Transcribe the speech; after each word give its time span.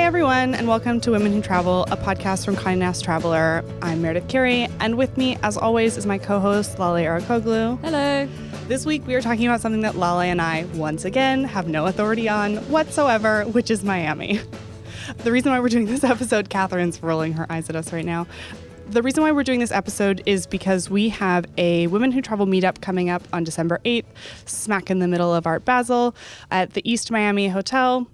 Hey 0.00 0.06
everyone, 0.06 0.54
and 0.54 0.66
welcome 0.66 0.98
to 1.02 1.10
Women 1.10 1.30
Who 1.30 1.42
Travel, 1.42 1.82
a 1.90 1.96
podcast 1.96 2.46
from 2.46 2.56
Condé 2.56 2.78
Nast 2.78 3.04
Traveler. 3.04 3.62
I'm 3.82 4.00
Meredith 4.00 4.28
Carey, 4.28 4.66
and 4.80 4.96
with 4.96 5.18
me, 5.18 5.36
as 5.42 5.58
always, 5.58 5.98
is 5.98 6.06
my 6.06 6.16
co-host 6.16 6.78
Lale 6.78 6.94
Arikoglu. 6.94 7.78
Hello. 7.84 8.26
This 8.66 8.86
week 8.86 9.06
we 9.06 9.14
are 9.14 9.20
talking 9.20 9.46
about 9.46 9.60
something 9.60 9.82
that 9.82 9.96
Lale 9.96 10.20
and 10.20 10.40
I, 10.40 10.64
once 10.74 11.04
again, 11.04 11.44
have 11.44 11.68
no 11.68 11.84
authority 11.84 12.30
on 12.30 12.56
whatsoever, 12.70 13.44
which 13.44 13.70
is 13.70 13.84
Miami. 13.84 14.40
The 15.18 15.32
reason 15.32 15.52
why 15.52 15.60
we're 15.60 15.68
doing 15.68 15.84
this 15.84 16.02
episode, 16.02 16.48
Katherine's 16.48 17.02
rolling 17.02 17.34
her 17.34 17.44
eyes 17.50 17.68
at 17.68 17.76
us 17.76 17.92
right 17.92 18.04
now. 18.04 18.26
The 18.88 19.02
reason 19.02 19.22
why 19.22 19.32
we're 19.32 19.44
doing 19.44 19.60
this 19.60 19.72
episode 19.72 20.22
is 20.24 20.46
because 20.46 20.88
we 20.88 21.10
have 21.10 21.44
a 21.58 21.88
Women 21.88 22.10
Who 22.10 22.22
Travel 22.22 22.46
meetup 22.46 22.80
coming 22.80 23.10
up 23.10 23.22
on 23.34 23.44
December 23.44 23.80
8th, 23.84 24.06
smack 24.46 24.90
in 24.90 25.00
the 25.00 25.08
middle 25.08 25.34
of 25.34 25.46
Art 25.46 25.66
Basel 25.66 26.14
at 26.50 26.72
the 26.72 26.90
East 26.90 27.10
Miami 27.10 27.48
Hotel. 27.48 28.06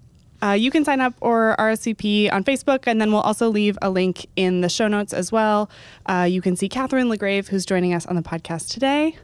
Uh, 0.47 0.53
you 0.53 0.71
can 0.71 0.85
sign 0.85 1.01
up 1.01 1.15
or 1.21 1.57
RSVP 1.59 2.33
on 2.33 2.45
Facebook, 2.45 2.85
and 2.87 3.01
then 3.01 3.11
we'll 3.11 3.23
also 3.23 3.49
leave 3.49 3.77
a 3.83 3.91
link 3.91 4.27
in 4.37 4.61
the 4.61 4.69
show 4.69 4.87
notes 4.87 5.13
as 5.13 5.33
well. 5.33 5.69
Uh, 6.07 6.27
you 6.29 6.41
can 6.41 6.55
see 6.55 6.69
Katherine 6.69 7.09
LaGrave, 7.09 7.49
who's 7.49 7.67
joining 7.67 7.95
us 7.95 8.07
on 8.07 8.15
the 8.15 8.23
podcast 8.23 8.69
today. 8.69 9.17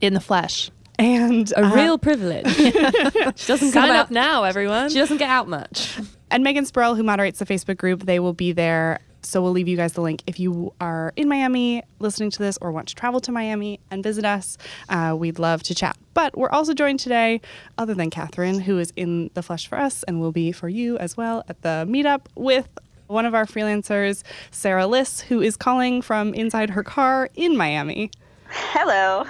In 0.00 0.14
the 0.14 0.20
flesh. 0.20 0.70
And 0.98 1.50
A 1.52 1.64
uh, 1.64 1.74
real 1.74 1.98
privilege. 1.98 2.48
she 2.56 2.70
doesn't 2.72 3.70
Sign 3.70 3.72
come 3.72 3.90
up 3.90 3.96
out 3.96 4.10
now, 4.10 4.44
everyone. 4.44 4.88
She 4.90 4.98
doesn't 4.98 5.18
get 5.18 5.28
out 5.28 5.48
much. 5.48 5.96
and 6.30 6.42
Megan 6.42 6.64
Spurrell, 6.64 6.96
who 6.96 7.02
moderates 7.02 7.38
the 7.38 7.46
Facebook 7.46 7.76
group, 7.76 8.04
they 8.04 8.18
will 8.18 8.32
be 8.32 8.52
there. 8.52 9.00
So 9.24 9.42
we'll 9.42 9.52
leave 9.52 9.68
you 9.68 9.76
guys 9.76 9.94
the 9.94 10.00
link 10.00 10.22
if 10.26 10.38
you 10.38 10.72
are 10.80 11.12
in 11.16 11.28
Miami 11.28 11.82
listening 11.98 12.30
to 12.30 12.38
this 12.38 12.58
or 12.60 12.72
want 12.72 12.88
to 12.88 12.94
travel 12.94 13.20
to 13.20 13.32
Miami 13.32 13.80
and 13.90 14.02
visit 14.02 14.24
us. 14.24 14.58
Uh, 14.88 15.14
we'd 15.18 15.38
love 15.38 15.62
to 15.64 15.74
chat. 15.74 15.96
But 16.14 16.36
we're 16.36 16.50
also 16.50 16.74
joined 16.74 17.00
today, 17.00 17.40
other 17.78 17.94
than 17.94 18.10
Katherine, 18.10 18.60
who 18.60 18.78
is 18.78 18.92
in 18.96 19.30
the 19.34 19.42
flesh 19.42 19.66
for 19.66 19.78
us 19.78 20.02
and 20.04 20.20
will 20.20 20.32
be 20.32 20.52
for 20.52 20.68
you 20.68 20.96
as 20.98 21.16
well 21.16 21.44
at 21.48 21.62
the 21.62 21.86
meetup 21.88 22.26
with 22.34 22.68
one 23.06 23.26
of 23.26 23.34
our 23.34 23.46
freelancers, 23.46 24.22
Sarah 24.50 24.86
Liss, 24.86 25.20
who 25.20 25.40
is 25.40 25.56
calling 25.56 26.02
from 26.02 26.32
inside 26.34 26.70
her 26.70 26.82
car 26.82 27.28
in 27.34 27.56
Miami. 27.56 28.10
Hello. 28.48 29.26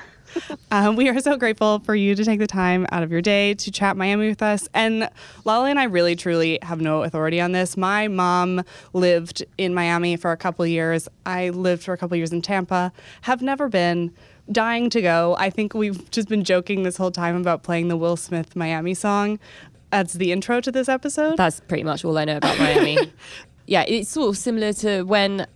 Um, 0.71 0.97
we 0.97 1.09
are 1.09 1.21
so 1.21 1.37
grateful 1.37 1.79
for 1.81 1.95
you 1.95 2.15
to 2.15 2.25
take 2.25 2.41
the 2.41 2.47
time 2.47 2.87
out 2.91 3.03
of 3.03 3.13
your 3.13 3.23
day 3.23 3.55
to 3.55 3.71
chat 3.71 3.97
Miami 3.97 4.29
with 4.29 4.43
us. 4.43 4.69
And 4.75 5.09
Lale 5.45 5.67
and 5.67 5.79
I 5.79 5.85
really, 5.85 6.17
truly 6.17 6.59
have 6.63 6.81
no 6.81 7.03
authority 7.05 7.41
on 7.41 7.53
this. 7.53 7.77
My 7.77 8.09
mom 8.09 8.65
lived 8.93 9.45
in 9.57 9.73
Miami 9.73 10.17
for 10.17 10.33
a 10.33 10.37
couple 10.37 10.67
years. 10.67 11.09
I 11.25 11.51
lived 11.51 11.85
for 11.85 11.93
a 11.93 11.97
couple 11.97 12.17
years 12.17 12.33
in 12.33 12.43
Tampa. 12.43 12.93
Have 13.23 13.43
never 13.43 13.69
been. 13.69 14.13
Dying 14.53 14.91
to 14.91 15.01
go. 15.01 15.35
I 15.39 15.49
think 15.49 15.73
we've 15.73 16.11
just 16.11 16.29
been 16.29 16.45
joking 16.45 16.83
this 16.83 16.99
whole 16.99 17.11
time 17.11 17.35
about 17.35 17.63
playing 17.63 17.89
the 17.89 17.97
Will 17.97 18.15
Smith 18.15 18.55
Miami 18.55 18.93
song. 18.93 19.39
That's 19.91 20.13
the 20.13 20.33
intro 20.33 20.61
to 20.61 20.71
this 20.71 20.87
episode. 20.87 21.39
That's 21.39 21.61
pretty 21.61 21.83
much 21.83 22.05
all 22.05 22.19
I 22.19 22.27
know 22.27 22.37
about 22.37 22.59
Miami. 22.59 22.99
yeah, 23.67 23.85
it's 23.89 24.11
sort 24.11 24.29
of 24.29 24.37
similar 24.37 24.73
to 24.75 25.03
when 25.05 25.47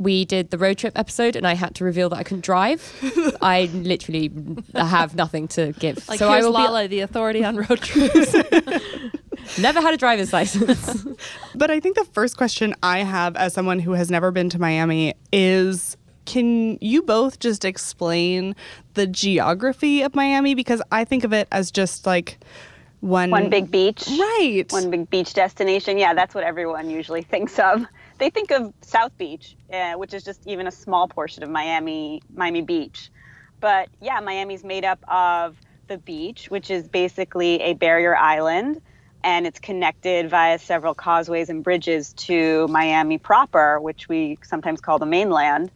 we 0.00 0.24
did 0.24 0.50
the 0.50 0.56
road 0.56 0.78
trip 0.78 0.98
episode 0.98 1.36
and 1.36 1.46
I 1.46 1.54
had 1.54 1.74
to 1.76 1.84
reveal 1.84 2.08
that 2.08 2.16
I 2.16 2.22
couldn't 2.22 2.44
drive. 2.44 2.82
I 3.42 3.66
literally 3.74 4.32
have 4.74 5.14
nothing 5.14 5.46
to 5.48 5.72
give. 5.72 6.08
Like 6.08 6.18
so 6.18 6.30
I 6.30 6.40
will 6.40 6.52
Lale, 6.52 6.88
the 6.88 7.00
authority 7.00 7.44
on 7.44 7.56
road 7.56 7.80
trips. 7.82 8.34
never 9.58 9.80
had 9.80 9.92
a 9.92 9.98
driver's 9.98 10.32
license. 10.32 11.06
But 11.54 11.70
I 11.70 11.80
think 11.80 11.96
the 11.96 12.04
first 12.06 12.38
question 12.38 12.74
I 12.82 13.00
have 13.00 13.36
as 13.36 13.52
someone 13.52 13.78
who 13.78 13.92
has 13.92 14.10
never 14.10 14.30
been 14.30 14.48
to 14.50 14.58
Miami 14.58 15.12
is 15.32 15.98
can 16.24 16.78
you 16.80 17.02
both 17.02 17.38
just 17.38 17.64
explain 17.64 18.56
the 18.94 19.06
geography 19.06 20.00
of 20.00 20.14
Miami? 20.14 20.54
Because 20.54 20.80
I 20.90 21.04
think 21.04 21.24
of 21.24 21.34
it 21.34 21.46
as 21.52 21.70
just 21.70 22.06
like 22.06 22.38
one, 23.00 23.30
One 23.30 23.48
big 23.48 23.70
beach. 23.70 24.06
Right. 24.08 24.64
One 24.68 24.90
big 24.90 25.08
beach 25.08 25.32
destination. 25.32 25.96
Yeah, 25.96 26.14
that's 26.14 26.34
what 26.34 26.44
everyone 26.44 26.90
usually 26.90 27.22
thinks 27.34 27.58
of. 27.58 27.84
They 28.18 28.30
think 28.30 28.50
of 28.50 28.74
South 28.82 29.16
Beach, 29.16 29.56
uh, 29.72 29.94
which 29.94 30.12
is 30.12 30.22
just 30.22 30.46
even 30.46 30.66
a 30.66 30.70
small 30.70 31.08
portion 31.08 31.42
of 31.42 31.48
Miami, 31.48 32.22
Miami 32.34 32.60
Beach. 32.60 33.10
But 33.60 33.88
yeah, 34.00 34.20
Miami's 34.20 34.64
made 34.64 34.84
up 34.84 35.02
of 35.08 35.56
the 35.88 35.98
beach, 35.98 36.50
which 36.50 36.70
is 36.70 36.88
basically 36.88 37.60
a 37.62 37.72
barrier 37.74 38.16
island, 38.16 38.80
and 39.24 39.46
it's 39.46 39.58
connected 39.58 40.30
via 40.30 40.58
several 40.58 40.94
causeways 40.94 41.48
and 41.48 41.64
bridges 41.64 42.12
to 42.14 42.68
Miami 42.68 43.18
proper, 43.18 43.80
which 43.80 44.08
we 44.08 44.38
sometimes 44.42 44.80
call 44.80 44.98
the 44.98 45.06
mainland. 45.06 45.70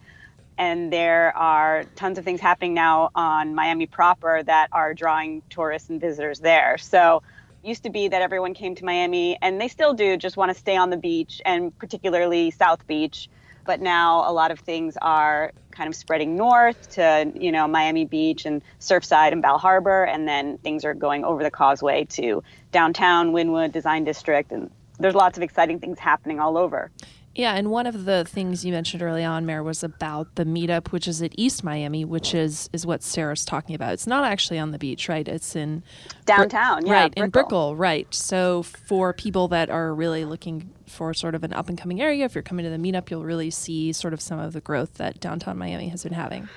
And 0.57 0.93
there 0.93 1.37
are 1.37 1.85
tons 1.97 2.19
of 2.19 2.25
things 2.25 2.41
happening 2.41 2.75
now 2.75 3.11
on 3.15 3.55
Miami 3.55 3.87
proper 3.87 4.43
that 4.43 4.69
are 4.73 4.95
drawing 4.95 5.43
tourists 5.51 5.91
and 5.91 6.01
visitors 6.01 6.39
there. 6.41 6.79
So 6.79 7.23
used 7.65 7.85
to 7.85 7.91
be 7.91 8.09
that 8.09 8.23
everyone 8.23 8.55
came 8.55 8.75
to 8.75 8.85
Miami 8.85 9.39
and 9.41 9.61
they 9.61 9.69
still 9.69 9.95
do 9.95 10.17
just 10.17 10.37
want 10.37 10.53
to 10.53 10.59
stay 10.59 10.77
on 10.77 10.91
the 10.91 10.97
beach 10.97 11.41
and 11.45 11.77
particularly 11.79 12.51
South 12.51 12.87
Beach, 12.87 13.29
but 13.65 13.81
now 13.81 14.31
a 14.31 14.33
lot 14.33 14.51
of 14.51 14.61
things 14.61 14.97
are 15.01 15.53
kind 15.71 15.89
of 15.89 15.97
spreading 15.97 16.37
north 16.37 16.91
to, 16.93 17.33
you 17.35 17.51
know, 17.51 17.67
Miami 17.67 18.05
Beach 18.05 18.45
and 18.45 18.63
Surfside 18.81 19.33
and 19.33 19.43
Bal 19.43 19.59
Harbour 19.59 20.05
and 20.05 20.29
then 20.29 20.59
things 20.59 20.85
are 20.85 20.95
going 20.95 21.25
over 21.25 21.43
the 21.43 21.51
causeway 21.51 22.05
to 22.05 22.43
downtown 22.71 23.33
Wynwood 23.33 23.73
Design 23.73 24.05
District 24.05 24.53
and 24.53 24.71
there's 24.99 25.15
lots 25.15 25.39
of 25.39 25.43
exciting 25.43 25.81
things 25.81 25.99
happening 25.99 26.39
all 26.39 26.57
over. 26.57 26.91
Yeah, 27.35 27.55
and 27.55 27.71
one 27.71 27.87
of 27.87 28.05
the 28.05 28.25
things 28.25 28.65
you 28.65 28.73
mentioned 28.73 29.03
early 29.03 29.25
on, 29.25 29.45
Mayor, 29.45 29.63
was 29.63 29.83
about 29.83 30.35
the 30.37 30.45
meetup, 30.45 30.89
which 30.89 31.09
is 31.09 31.21
at 31.21 31.33
East 31.37 31.65
Miami, 31.65 32.05
which 32.05 32.35
is 32.35 32.71
is 32.73 32.87
what 32.87 33.03
Sarah's 33.03 33.45
talking 33.45 33.75
about. 33.75 33.93
It's 33.93 34.07
not 34.07 34.25
actually 34.25 34.59
on 34.59 34.71
the 34.71 34.79
beach, 34.79 35.09
right? 35.09 35.27
It's 35.27 35.57
in 35.57 35.83
Downtown, 36.27 36.87
yeah, 36.87 36.93
right 36.93 37.15
in 37.15 37.31
Brickell. 37.31 37.75
Brickell, 37.75 37.77
right. 37.77 38.15
So 38.15 38.63
for 38.63 39.13
people 39.13 39.49
that 39.49 39.69
are 39.69 39.95
really 39.95 40.25
looking 40.25 40.71
for 40.87 41.13
sort 41.13 41.35
of 41.35 41.43
an 41.43 41.53
up 41.53 41.69
and 41.69 41.77
coming 41.77 42.01
area, 42.01 42.25
if 42.25 42.35
you're 42.35 42.43
coming 42.43 42.65
to 42.65 42.71
the 42.71 42.77
meetup, 42.77 43.11
you'll 43.11 43.25
really 43.25 43.51
see 43.51 43.93
sort 43.93 44.15
of 44.15 44.21
some 44.21 44.39
of 44.39 44.53
the 44.53 44.61
growth 44.61 44.95
that 44.95 45.19
downtown 45.21 45.59
Miami 45.59 45.89
has 45.89 46.05
been 46.05 46.13
having. 46.13 46.49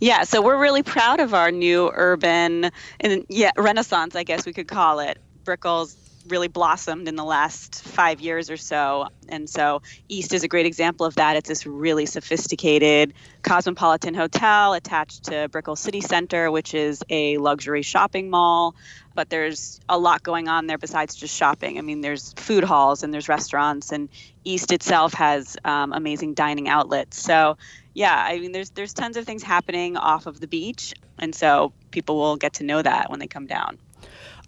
Yeah, 0.00 0.24
so 0.24 0.42
we're 0.42 0.58
really 0.58 0.82
proud 0.82 1.20
of 1.20 1.34
our 1.34 1.50
new 1.50 1.90
urban 1.94 2.70
and 3.00 3.24
yeah, 3.28 3.52
renaissance, 3.56 4.14
I 4.14 4.24
guess 4.24 4.44
we 4.44 4.52
could 4.52 4.68
call 4.68 5.00
it. 5.00 5.18
Brickell's 5.44 5.96
really 6.28 6.48
blossomed 6.48 7.08
in 7.08 7.16
the 7.16 7.24
last 7.24 7.82
five 7.82 8.20
years 8.20 8.50
or 8.50 8.56
so. 8.56 9.08
And 9.28 9.48
so 9.48 9.82
East 10.08 10.32
is 10.34 10.44
a 10.44 10.48
great 10.48 10.66
example 10.66 11.06
of 11.06 11.16
that. 11.16 11.36
It's 11.36 11.48
this 11.48 11.66
really 11.66 12.06
sophisticated 12.06 13.14
cosmopolitan 13.42 14.14
hotel 14.14 14.74
attached 14.74 15.24
to 15.24 15.48
Brickell 15.48 15.76
City 15.76 16.00
Center, 16.00 16.50
which 16.50 16.74
is 16.74 17.02
a 17.08 17.38
luxury 17.38 17.82
shopping 17.82 18.30
mall. 18.30 18.74
But 19.14 19.30
there's 19.30 19.80
a 19.88 19.98
lot 19.98 20.22
going 20.22 20.48
on 20.48 20.66
there 20.66 20.78
besides 20.78 21.14
just 21.14 21.34
shopping. 21.34 21.78
I 21.78 21.80
mean, 21.80 22.02
there's 22.02 22.34
food 22.34 22.64
halls 22.64 23.02
and 23.02 23.14
there's 23.14 23.28
restaurants, 23.30 23.90
and 23.90 24.10
East 24.44 24.72
itself 24.72 25.14
has 25.14 25.56
um, 25.64 25.94
amazing 25.94 26.34
dining 26.34 26.68
outlets. 26.68 27.18
So, 27.18 27.56
yeah, 27.94 28.14
I 28.14 28.38
mean, 28.38 28.52
there's 28.52 28.70
there's 28.70 28.92
tons 28.92 29.16
of 29.16 29.24
things 29.24 29.42
happening 29.42 29.96
off 29.96 30.26
of 30.26 30.38
the 30.38 30.46
beach, 30.46 30.92
and 31.18 31.34
so 31.34 31.72
people 31.90 32.16
will 32.16 32.36
get 32.36 32.54
to 32.54 32.64
know 32.64 32.82
that 32.82 33.08
when 33.10 33.18
they 33.18 33.26
come 33.26 33.46
down. 33.46 33.78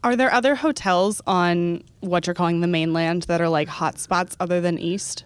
Are 0.05 0.15
there 0.17 0.33
other 0.33 0.55
hotels 0.55 1.21
on 1.27 1.83
what 2.01 2.27
you're 2.27 2.35
calling 2.35 2.61
the 2.61 2.67
mainland 2.69 3.23
that 3.25 3.41
are 3.41 3.49
like 3.49 3.69
hot 3.69 3.99
spots 3.99 4.37
other 4.39 4.61
than 4.61 4.79
East? 4.79 5.25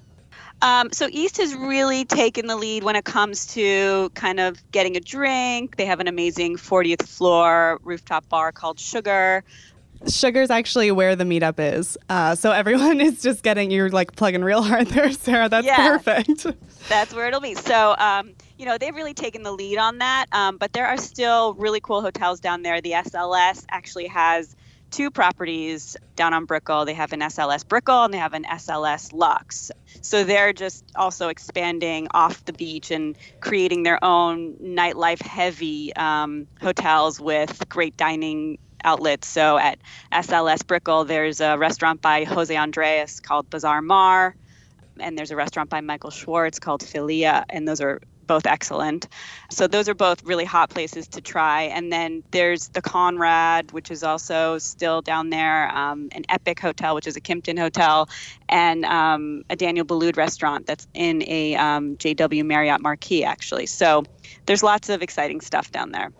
Um, 0.62 0.92
so 0.92 1.08
East 1.10 1.38
has 1.38 1.54
really 1.54 2.04
taken 2.04 2.46
the 2.46 2.56
lead 2.56 2.84
when 2.84 2.94
it 2.96 3.04
comes 3.04 3.46
to 3.54 4.10
kind 4.14 4.38
of 4.40 4.62
getting 4.70 4.96
a 4.96 5.00
drink. 5.00 5.76
They 5.76 5.86
have 5.86 5.98
an 6.00 6.06
amazing 6.08 6.56
40th 6.56 7.02
floor 7.02 7.80
rooftop 7.82 8.28
bar 8.28 8.52
called 8.52 8.78
Sugar. 8.78 9.42
Sugar's 10.08 10.50
actually 10.50 10.90
where 10.90 11.16
the 11.16 11.24
meetup 11.24 11.56
is. 11.58 11.98
Uh, 12.08 12.34
so 12.34 12.52
everyone 12.52 13.00
is 13.00 13.20
just 13.22 13.42
getting, 13.42 13.70
you're 13.70 13.90
like 13.90 14.14
plugging 14.16 14.42
real 14.42 14.62
hard 14.62 14.86
there, 14.88 15.10
Sarah. 15.12 15.48
That's 15.48 15.66
Yeah. 15.66 15.98
perfect. 15.98 16.46
That's 16.88 17.12
where 17.12 17.26
it'll 17.28 17.40
be. 17.40 17.54
So, 17.54 17.94
um, 17.98 18.32
you 18.56 18.64
know, 18.64 18.78
they've 18.78 18.94
really 18.94 19.14
taken 19.14 19.42
the 19.42 19.52
lead 19.52 19.78
on 19.78 19.98
that. 19.98 20.26
Um, 20.32 20.56
but 20.58 20.72
there 20.72 20.86
are 20.86 20.96
still 20.96 21.54
really 21.54 21.80
cool 21.80 22.00
hotels 22.00 22.40
down 22.40 22.62
there. 22.62 22.80
The 22.80 22.92
SLS 22.92 23.64
actually 23.68 24.06
has 24.06 24.54
two 24.92 25.10
properties 25.10 25.96
down 26.14 26.34
on 26.34 26.44
Brickell. 26.44 26.84
They 26.84 26.94
have 26.94 27.12
an 27.12 27.20
SLS 27.20 27.66
Brickell 27.66 28.04
and 28.04 28.14
they 28.14 28.18
have 28.18 28.34
an 28.34 28.44
SLS 28.44 29.12
Lux. 29.12 29.72
So 30.02 30.22
they're 30.22 30.52
just 30.52 30.84
also 30.94 31.28
expanding 31.28 32.08
off 32.12 32.44
the 32.44 32.52
beach 32.52 32.90
and 32.90 33.16
creating 33.40 33.82
their 33.82 34.02
own 34.04 34.54
nightlife 34.62 35.22
heavy 35.22 35.94
um, 35.96 36.46
hotels 36.60 37.18
with 37.18 37.68
great 37.68 37.96
dining 37.96 38.58
outlets. 38.84 39.26
So 39.26 39.58
at 39.58 39.78
SLS 40.12 40.66
Brickell, 40.66 41.04
there's 41.04 41.40
a 41.40 41.56
restaurant 41.56 42.02
by 42.02 42.24
Jose 42.24 42.54
Andres 42.54 43.20
called 43.20 43.50
Bazaar 43.50 43.82
Mar 43.82 44.36
and 45.00 45.16
there's 45.16 45.30
a 45.30 45.36
restaurant 45.36 45.70
by 45.70 45.80
Michael 45.80 46.10
Schwartz 46.10 46.58
called 46.58 46.82
Fi'lia, 46.82 47.44
and 47.48 47.66
those 47.66 47.80
are 47.80 48.00
both 48.32 48.46
excellent. 48.46 49.08
So 49.50 49.66
those 49.66 49.90
are 49.90 49.94
both 49.94 50.24
really 50.24 50.46
hot 50.46 50.70
places 50.70 51.06
to 51.08 51.20
try. 51.20 51.64
And 51.64 51.92
then 51.92 52.22
there's 52.30 52.68
the 52.68 52.80
Conrad, 52.80 53.72
which 53.72 53.90
is 53.90 54.02
also 54.02 54.56
still 54.56 55.02
down 55.02 55.28
there, 55.28 55.68
um, 55.76 56.08
an 56.12 56.24
Epic 56.30 56.58
Hotel, 56.58 56.94
which 56.94 57.06
is 57.06 57.14
a 57.14 57.20
Kimpton 57.20 57.58
hotel, 57.58 58.08
and 58.48 58.86
um, 58.86 59.44
a 59.50 59.56
Daniel 59.56 59.84
Boulud 59.84 60.16
restaurant 60.16 60.64
that's 60.64 60.86
in 60.94 61.22
a 61.24 61.56
um, 61.56 61.96
JW 61.96 62.42
Marriott 62.46 62.80
Marquis, 62.80 63.22
actually. 63.22 63.66
So 63.66 64.04
there's 64.46 64.62
lots 64.62 64.88
of 64.88 65.02
exciting 65.02 65.42
stuff 65.42 65.70
down 65.70 65.92
there. 65.92 66.10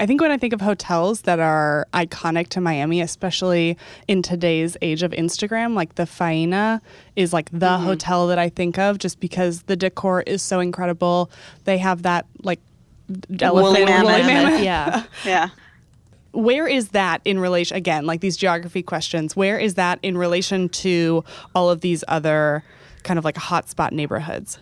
I 0.00 0.06
think 0.06 0.20
when 0.22 0.30
I 0.30 0.38
think 0.38 0.52
of 0.54 0.60
hotels 0.62 1.22
that 1.22 1.38
are 1.40 1.86
iconic 1.92 2.48
to 2.48 2.60
Miami, 2.60 3.00
especially 3.02 3.76
in 4.08 4.22
today's 4.22 4.76
age 4.80 5.02
of 5.02 5.10
Instagram, 5.12 5.74
like 5.74 5.96
the 5.96 6.04
Faena 6.04 6.80
is 7.16 7.32
like 7.34 7.50
the 7.50 7.58
Mm-hmm. 7.66 7.84
hotel 7.84 8.26
that 8.28 8.38
I 8.38 8.48
think 8.48 8.78
of 8.78 8.98
just 8.98 9.20
because 9.20 9.62
the 9.62 9.76
decor 9.76 10.22
is 10.22 10.40
so 10.42 10.58
incredible. 10.60 11.30
They 11.64 11.76
have 11.78 12.02
that 12.02 12.24
like 12.42 12.60
elephant 13.40 13.84
mammoth. 13.88 14.04
woolly 14.12 14.22
mammoth. 14.22 14.62
yeah. 14.62 15.04
Yeah. 15.26 15.48
Where 16.32 16.66
is 16.68 16.90
that 16.90 17.20
in 17.24 17.38
relation 17.40 17.76
again, 17.76 18.06
like 18.06 18.20
these 18.20 18.36
geography 18.36 18.82
questions, 18.82 19.34
where 19.36 19.58
is 19.58 19.74
that 19.74 19.98
in 20.02 20.16
relation 20.16 20.68
to 20.68 21.24
all 21.54 21.68
of 21.68 21.80
these 21.82 22.04
other 22.08 22.62
kind 23.02 23.18
of 23.18 23.24
like 23.24 23.34
hotspot 23.34 23.90
neighborhoods? 23.92 24.58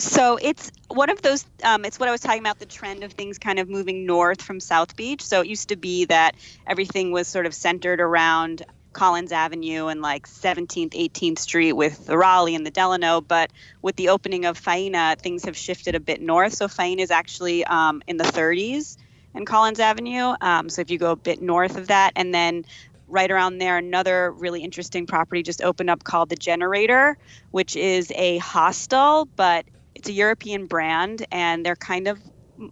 So 0.00 0.38
it's 0.40 0.72
one 0.88 1.10
of 1.10 1.20
those. 1.20 1.44
Um, 1.62 1.84
it's 1.84 2.00
what 2.00 2.08
I 2.08 2.12
was 2.12 2.22
talking 2.22 2.40
about 2.40 2.58
the 2.58 2.64
trend 2.64 3.04
of 3.04 3.12
things 3.12 3.38
kind 3.38 3.58
of 3.58 3.68
moving 3.68 4.06
north 4.06 4.40
from 4.40 4.58
South 4.58 4.96
Beach. 4.96 5.22
So 5.22 5.42
it 5.42 5.46
used 5.46 5.68
to 5.68 5.76
be 5.76 6.06
that 6.06 6.36
everything 6.66 7.12
was 7.12 7.28
sort 7.28 7.44
of 7.44 7.52
centered 7.52 8.00
around 8.00 8.64
Collins 8.94 9.30
Avenue 9.30 9.88
and 9.88 10.00
like 10.00 10.26
17th, 10.26 10.92
18th 10.92 11.38
Street 11.38 11.74
with 11.74 12.06
the 12.06 12.16
Raleigh 12.16 12.54
and 12.54 12.64
the 12.64 12.70
Delano. 12.70 13.20
But 13.20 13.52
with 13.82 13.96
the 13.96 14.08
opening 14.08 14.46
of 14.46 14.58
Faena, 14.58 15.18
things 15.18 15.44
have 15.44 15.54
shifted 15.54 15.94
a 15.94 16.00
bit 16.00 16.22
north. 16.22 16.54
So 16.54 16.66
Faena 16.66 17.00
is 17.00 17.10
actually 17.10 17.66
um, 17.66 18.02
in 18.06 18.16
the 18.16 18.24
30s 18.24 18.96
and 19.34 19.46
Collins 19.46 19.80
Avenue. 19.80 20.34
Um, 20.40 20.70
so 20.70 20.80
if 20.80 20.90
you 20.90 20.96
go 20.96 21.12
a 21.12 21.16
bit 21.16 21.42
north 21.42 21.76
of 21.76 21.88
that, 21.88 22.14
and 22.16 22.32
then 22.32 22.64
right 23.06 23.30
around 23.30 23.58
there, 23.58 23.76
another 23.76 24.32
really 24.32 24.62
interesting 24.64 25.06
property 25.06 25.42
just 25.42 25.62
opened 25.62 25.90
up 25.90 26.04
called 26.04 26.30
the 26.30 26.36
Generator, 26.36 27.18
which 27.50 27.76
is 27.76 28.10
a 28.16 28.38
hostel, 28.38 29.28
but 29.36 29.66
it's 30.00 30.08
a 30.08 30.12
European 30.12 30.64
brand, 30.66 31.26
and 31.30 31.64
they're 31.64 31.76
kind 31.76 32.08
of 32.08 32.18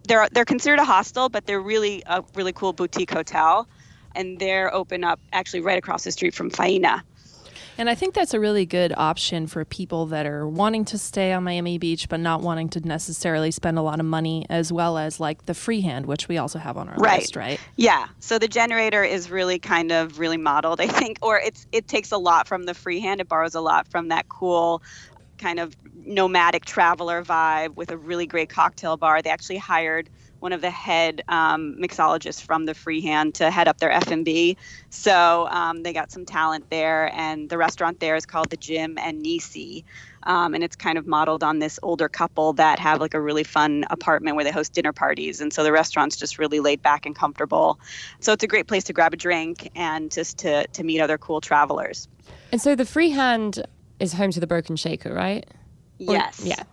they're 0.07 0.27
they're 0.31 0.45
considered 0.45 0.79
a 0.79 0.83
hostel, 0.83 1.29
but 1.29 1.45
they're 1.45 1.61
really 1.61 2.01
a 2.07 2.23
really 2.33 2.53
cool 2.53 2.73
boutique 2.73 3.11
hotel, 3.11 3.67
and 4.15 4.39
they're 4.39 4.73
open 4.73 5.03
up 5.03 5.19
actually 5.31 5.61
right 5.61 5.77
across 5.77 6.03
the 6.03 6.11
street 6.11 6.33
from 6.33 6.49
Faena. 6.49 7.03
And 7.77 7.87
I 7.89 7.95
think 7.95 8.13
that's 8.15 8.33
a 8.33 8.39
really 8.39 8.65
good 8.65 8.93
option 8.97 9.47
for 9.47 9.63
people 9.63 10.07
that 10.07 10.25
are 10.25 10.45
wanting 10.47 10.85
to 10.85 10.97
stay 10.97 11.31
on 11.31 11.43
Miami 11.45 11.77
Beach 11.77 12.09
but 12.09 12.19
not 12.19 12.41
wanting 12.41 12.67
to 12.69 12.81
necessarily 12.81 13.51
spend 13.51 13.77
a 13.77 13.81
lot 13.81 13.99
of 13.99 14.05
money, 14.07 14.45
as 14.49 14.73
well 14.73 14.97
as 14.97 15.19
like 15.19 15.45
the 15.45 15.53
freehand, 15.53 16.07
which 16.07 16.27
we 16.27 16.37
also 16.37 16.57
have 16.57 16.77
on 16.77 16.89
our 16.89 16.95
Right. 16.97 17.21
list, 17.21 17.35
right? 17.35 17.59
Yeah. 17.77 18.07
So 18.19 18.39
the 18.39 18.47
generator 18.47 19.03
is 19.03 19.29
really 19.29 19.59
kind 19.59 19.91
of 19.91 20.17
really 20.17 20.37
modeled, 20.37 20.81
I 20.81 20.87
think, 20.87 21.19
or 21.21 21.37
it's 21.39 21.67
it 21.71 21.87
takes 21.87 22.11
a 22.11 22.17
lot 22.17 22.47
from 22.47 22.63
the 22.63 22.73
freehand. 22.73 23.21
It 23.21 23.29
borrows 23.29 23.53
a 23.53 23.61
lot 23.61 23.87
from 23.87 24.07
that 24.07 24.27
cool 24.27 24.81
kind 25.37 25.59
of 25.59 25.73
nomadic 26.09 26.65
traveler 26.65 27.23
vibe 27.23 27.75
with 27.75 27.91
a 27.91 27.97
really 27.97 28.25
great 28.25 28.49
cocktail 28.49 28.97
bar. 28.97 29.21
They 29.21 29.29
actually 29.29 29.57
hired 29.57 30.09
one 30.39 30.53
of 30.53 30.61
the 30.61 30.71
head 30.71 31.21
um, 31.27 31.75
mixologists 31.79 32.41
from 32.41 32.65
the 32.65 32.73
freehand 32.73 33.35
to 33.35 33.51
head 33.51 33.67
up 33.67 33.77
their 33.77 33.91
F&B. 33.91 34.57
So 34.89 35.47
um, 35.51 35.83
they 35.83 35.93
got 35.93 36.11
some 36.11 36.25
talent 36.25 36.69
there, 36.69 37.11
and 37.13 37.49
the 37.49 37.57
restaurant 37.57 37.99
there 37.99 38.15
is 38.15 38.25
called 38.25 38.49
the 38.49 38.57
Jim 38.57 38.97
and 38.97 39.23
Neesie. 39.23 39.83
Um, 40.23 40.53
and 40.53 40.63
it's 40.63 40.75
kind 40.75 40.97
of 40.97 41.07
modeled 41.07 41.43
on 41.43 41.59
this 41.59 41.79
older 41.83 42.09
couple 42.09 42.53
that 42.53 42.79
have 42.79 42.99
like 42.99 43.13
a 43.13 43.21
really 43.21 43.43
fun 43.43 43.85
apartment 43.89 44.35
where 44.35 44.43
they 44.43 44.51
host 44.51 44.73
dinner 44.73 44.91
parties. 44.91 45.39
And 45.41 45.53
so 45.53 45.63
the 45.63 45.71
restaurant's 45.71 46.17
just 46.17 46.39
really 46.39 46.59
laid 46.59 46.81
back 46.81 47.05
and 47.05 47.15
comfortable. 47.15 47.79
So 48.19 48.33
it's 48.33 48.43
a 48.43 48.47
great 48.47 48.67
place 48.67 48.83
to 48.85 48.93
grab 48.93 49.13
a 49.13 49.17
drink 49.17 49.69
and 49.75 50.11
just 50.11 50.39
to, 50.39 50.67
to 50.67 50.83
meet 50.83 50.99
other 50.99 51.17
cool 51.17 51.39
travelers. 51.39 52.07
And 52.51 52.61
so 52.61 52.75
the 52.75 52.85
freehand 52.85 53.63
is 53.99 54.13
home 54.13 54.31
to 54.31 54.39
the 54.39 54.47
Broken 54.47 54.75
Shaker, 54.75 55.13
right? 55.13 55.45
Or- 56.07 56.13
yes. 56.13 56.41
Yeah. 56.43 56.63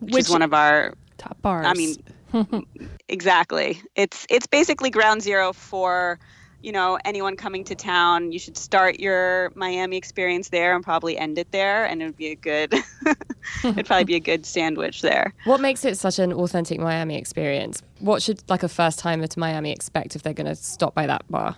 Which, 0.00 0.24
is 0.24 0.30
one 0.30 0.42
of 0.42 0.52
our 0.52 0.94
Top 1.18 1.40
bars. 1.42 1.66
I 1.66 1.74
mean, 1.74 1.96
exactly. 3.08 3.80
It's 3.94 4.26
it's 4.28 4.46
basically 4.46 4.90
ground 4.90 5.22
zero 5.22 5.52
for, 5.52 6.18
you 6.62 6.72
know, 6.72 6.98
anyone 7.04 7.36
coming 7.36 7.62
to 7.64 7.76
town. 7.76 8.32
You 8.32 8.40
should 8.40 8.56
start 8.56 8.98
your 8.98 9.52
Miami 9.54 9.96
experience 9.96 10.48
there 10.48 10.74
and 10.74 10.82
probably 10.82 11.16
end 11.16 11.38
it 11.38 11.52
there, 11.52 11.84
and 11.84 12.02
it 12.02 12.06
would 12.06 12.16
be 12.16 12.28
a 12.28 12.34
good. 12.34 12.74
it'd 13.64 13.86
probably 13.86 14.04
be 14.04 14.16
a 14.16 14.20
good 14.32 14.44
sandwich 14.44 15.02
there. 15.02 15.32
What 15.44 15.60
makes 15.60 15.84
it 15.84 15.96
such 15.96 16.18
an 16.18 16.32
authentic 16.32 16.80
Miami 16.80 17.16
experience? 17.16 17.82
What 18.00 18.22
should 18.22 18.42
like 18.48 18.64
a 18.64 18.68
first 18.68 18.98
timer 18.98 19.28
to 19.28 19.38
Miami 19.38 19.70
expect 19.70 20.16
if 20.16 20.22
they're 20.22 20.32
going 20.32 20.46
to 20.48 20.56
stop 20.56 20.94
by 20.94 21.06
that 21.06 21.22
bar? 21.30 21.56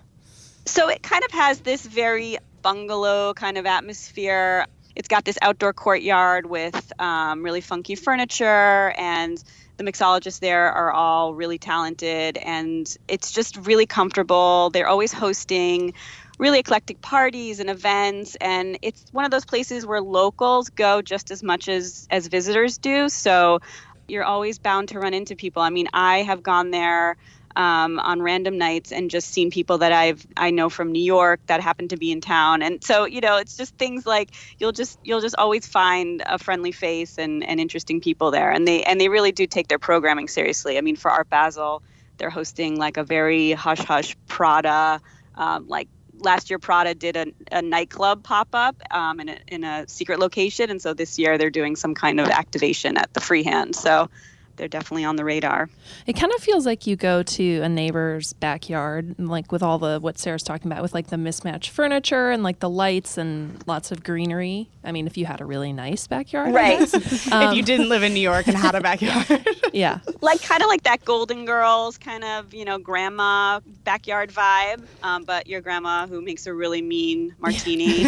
So 0.66 0.88
it 0.88 1.02
kind 1.02 1.25
of 1.25 1.31
has 1.31 1.61
this 1.61 1.87
very 1.87 2.38
bungalow 2.62 3.34
kind 3.34 3.56
of 3.58 3.66
atmosphere. 3.66 4.66
It's 4.96 5.08
got 5.08 5.25
this 5.25 5.38
outdoor 5.43 5.73
courtyard 5.73 6.46
with 6.46 6.93
um, 7.00 7.43
really 7.43 7.61
funky 7.61 7.94
furniture, 7.94 8.93
and 8.96 9.43
the 9.76 9.85
mixologists 9.85 10.41
there 10.41 10.70
are 10.70 10.93
all 10.93 11.35
really 11.35 11.58
talented, 11.58 12.37
and 12.38 12.96
it's 13.08 13.32
just 13.32 13.56
really 13.67 13.87
comfortable. 13.87 14.70
They're 14.70 14.88
always 14.88 15.12
hosting 15.12 15.94
really 16.38 16.61
eclectic 16.61 17.00
parties 17.00 17.61
and 17.61 17.70
events, 17.70 18.37
and 18.37 18.79
it's 18.82 19.05
one 19.12 19.25
of 19.25 19.31
those 19.31 19.44
places 19.44 19.85
where 19.87 20.00
locals 20.00 20.69
go 20.70 21.02
just 21.02 21.31
as 21.31 21.43
much 21.43 21.69
as 21.69 22.06
as 22.11 22.29
visitors 22.29 22.79
do. 22.79 23.08
So 23.08 23.61
you're 24.06 24.25
always 24.25 24.58
bound 24.58 24.88
to 24.90 24.99
run 24.99 25.14
into 25.14 25.35
people. 25.35 25.62
I 25.62 25.70
mean, 25.70 25.88
I 25.93 26.19
have 26.19 26.43
gone 26.43 26.70
there 26.70 27.17
um, 27.56 27.98
on 27.98 28.20
random 28.20 28.58
nights 28.58 28.92
and 28.92 29.10
just 29.10 29.28
seen 29.28 29.50
people 29.50 29.78
that 29.78 29.92
I've 29.92 30.26
I 30.36 30.50
know 30.50 30.68
from 30.68 30.92
New 30.92 31.02
York 31.02 31.40
that 31.46 31.60
happen 31.60 31.88
to 31.88 31.96
be 31.96 32.10
in 32.10 32.20
town, 32.20 32.62
and 32.62 32.82
so 32.82 33.04
you 33.04 33.20
know 33.20 33.36
it's 33.36 33.56
just 33.56 33.76
things 33.76 34.06
like 34.06 34.30
you'll 34.58 34.72
just 34.72 34.98
you'll 35.04 35.20
just 35.20 35.36
always 35.36 35.66
find 35.66 36.22
a 36.26 36.38
friendly 36.38 36.72
face 36.72 37.18
and, 37.18 37.44
and 37.44 37.60
interesting 37.60 38.00
people 38.00 38.30
there, 38.30 38.50
and 38.50 38.66
they 38.66 38.82
and 38.82 39.00
they 39.00 39.08
really 39.08 39.32
do 39.32 39.46
take 39.46 39.68
their 39.68 39.78
programming 39.78 40.28
seriously. 40.28 40.78
I 40.78 40.80
mean, 40.80 40.96
for 40.96 41.10
Art 41.10 41.30
Basel, 41.30 41.82
they're 42.18 42.30
hosting 42.30 42.76
like 42.76 42.96
a 42.96 43.04
very 43.04 43.52
hush 43.52 43.80
hush 43.80 44.16
Prada, 44.26 45.00
um, 45.36 45.68
like 45.68 45.88
last 46.18 46.50
year 46.50 46.58
Prada 46.58 46.94
did 46.94 47.16
a, 47.16 47.26
a 47.52 47.62
nightclub 47.62 48.22
pop 48.22 48.48
up 48.52 48.76
um, 48.90 49.20
in 49.20 49.28
a 49.28 49.38
in 49.48 49.64
a 49.64 49.88
secret 49.88 50.18
location, 50.18 50.70
and 50.70 50.80
so 50.80 50.94
this 50.94 51.18
year 51.18 51.38
they're 51.38 51.50
doing 51.50 51.76
some 51.76 51.94
kind 51.94 52.20
of 52.20 52.28
activation 52.28 52.96
at 52.96 53.12
the 53.14 53.20
Freehand. 53.20 53.76
So 53.76 54.10
they're 54.56 54.68
definitely 54.68 55.04
on 55.04 55.16
the 55.16 55.24
radar. 55.24 55.68
It 56.06 56.14
kind 56.14 56.32
of 56.34 56.40
feels 56.42 56.66
like 56.66 56.86
you 56.86 56.96
go 56.96 57.22
to 57.22 57.60
a 57.60 57.68
neighbor's 57.68 58.32
backyard, 58.34 59.14
and 59.18 59.28
like 59.28 59.50
with 59.52 59.62
all 59.62 59.78
the 59.78 59.98
what 60.00 60.18
Sarah's 60.18 60.42
talking 60.42 60.70
about, 60.70 60.82
with 60.82 60.94
like 60.94 61.08
the 61.08 61.18
mismatched 61.18 61.70
furniture 61.70 62.30
and 62.30 62.42
like 62.42 62.60
the 62.60 62.70
lights 62.70 63.18
and 63.18 63.62
lots 63.66 63.90
of 63.92 64.02
greenery. 64.04 64.68
I 64.84 64.92
mean, 64.92 65.06
if 65.06 65.16
you 65.16 65.26
had 65.26 65.40
a 65.40 65.44
really 65.44 65.72
nice 65.72 66.06
backyard, 66.06 66.54
Right. 66.54 66.78
guess. 66.78 66.94
if 67.26 67.54
you 67.54 67.62
didn't 67.62 67.88
live 67.88 68.02
in 68.02 68.14
New 68.14 68.20
York 68.20 68.46
and 68.46 68.56
had 68.56 68.74
a 68.74 68.80
backyard. 68.80 69.46
yeah. 69.72 69.98
like 70.20 70.42
kind 70.42 70.62
of 70.62 70.68
like 70.68 70.82
that 70.84 71.04
Golden 71.04 71.44
Girls 71.46 71.96
kind 71.98 72.22
of 72.24 72.52
you 72.54 72.64
know 72.64 72.78
grandma 72.78 73.60
backyard 73.84 74.30
vibe, 74.30 74.82
um, 75.02 75.24
but 75.24 75.46
your 75.46 75.60
grandma 75.60 76.06
who 76.06 76.20
makes 76.22 76.46
a 76.46 76.54
really 76.54 76.82
mean 76.82 77.34
martini, 77.40 78.04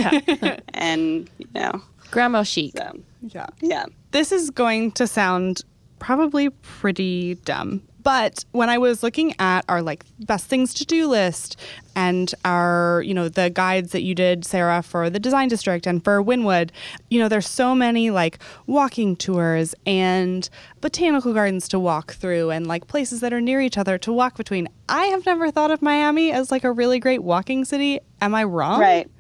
and 0.75 1.29
you 1.39 1.47
know, 1.55 1.83
Grandma 2.11 2.43
chic. 2.43 2.73
so 2.77 2.99
yeah. 3.23 3.47
yeah. 3.61 3.87
This 4.13 4.33
is 4.33 4.51
going 4.51 4.93
to 4.93 5.07
sound 5.07 5.63
probably 5.99 6.51
pretty 6.51 7.37
dumb. 7.37 7.83
But 8.07 8.45
when 8.53 8.71
I 8.71 8.79
was 8.79 9.03
looking 9.03 9.35
at 9.41 9.65
our 9.69 9.83
like 9.83 10.05
best 10.21 10.47
things 10.47 10.73
to 10.75 10.85
do 10.85 11.09
list 11.09 11.59
and 11.97 12.33
our, 12.45 13.03
you 13.05 13.13
know, 13.13 13.29
the 13.29 13.51
guides 13.51 13.91
that 13.91 14.03
you 14.03 14.15
did, 14.15 14.45
Sarah, 14.45 14.81
for 14.81 15.11
the 15.11 15.19
design 15.19 15.49
district 15.49 15.89
and 15.89 16.05
for 16.05 16.23
Wynwood, 16.23 16.71
you 17.11 17.19
know, 17.19 17.29
there's 17.29 17.49
so 17.49 17.75
many 17.75 18.11
like 18.11 18.39
walking 18.69 19.17
tours 19.17 19.75
and 19.87 20.49
botanical 20.81 21.35
gardens 21.35 21.67
to 21.67 21.81
walk 21.81 22.13
through 22.13 22.51
and 22.51 22.69
like 22.69 22.87
places 22.87 23.19
that 23.23 23.33
are 23.33 23.41
near 23.41 23.61
each 23.61 23.77
other 23.77 23.99
to 23.99 24.13
walk 24.13 24.37
between. 24.37 24.69
I 24.89 25.07
have 25.07 25.27
never 25.27 25.51
thought 25.51 25.73
of 25.73 25.83
Miami 25.83 26.31
as 26.31 26.53
like 26.53 26.63
a 26.63 26.71
really 26.71 27.01
great 27.01 27.25
walking 27.25 27.65
city. 27.65 27.99
Am 28.21 28.37
I 28.37 28.45
wrong? 28.45 28.79
Right. 28.79 29.11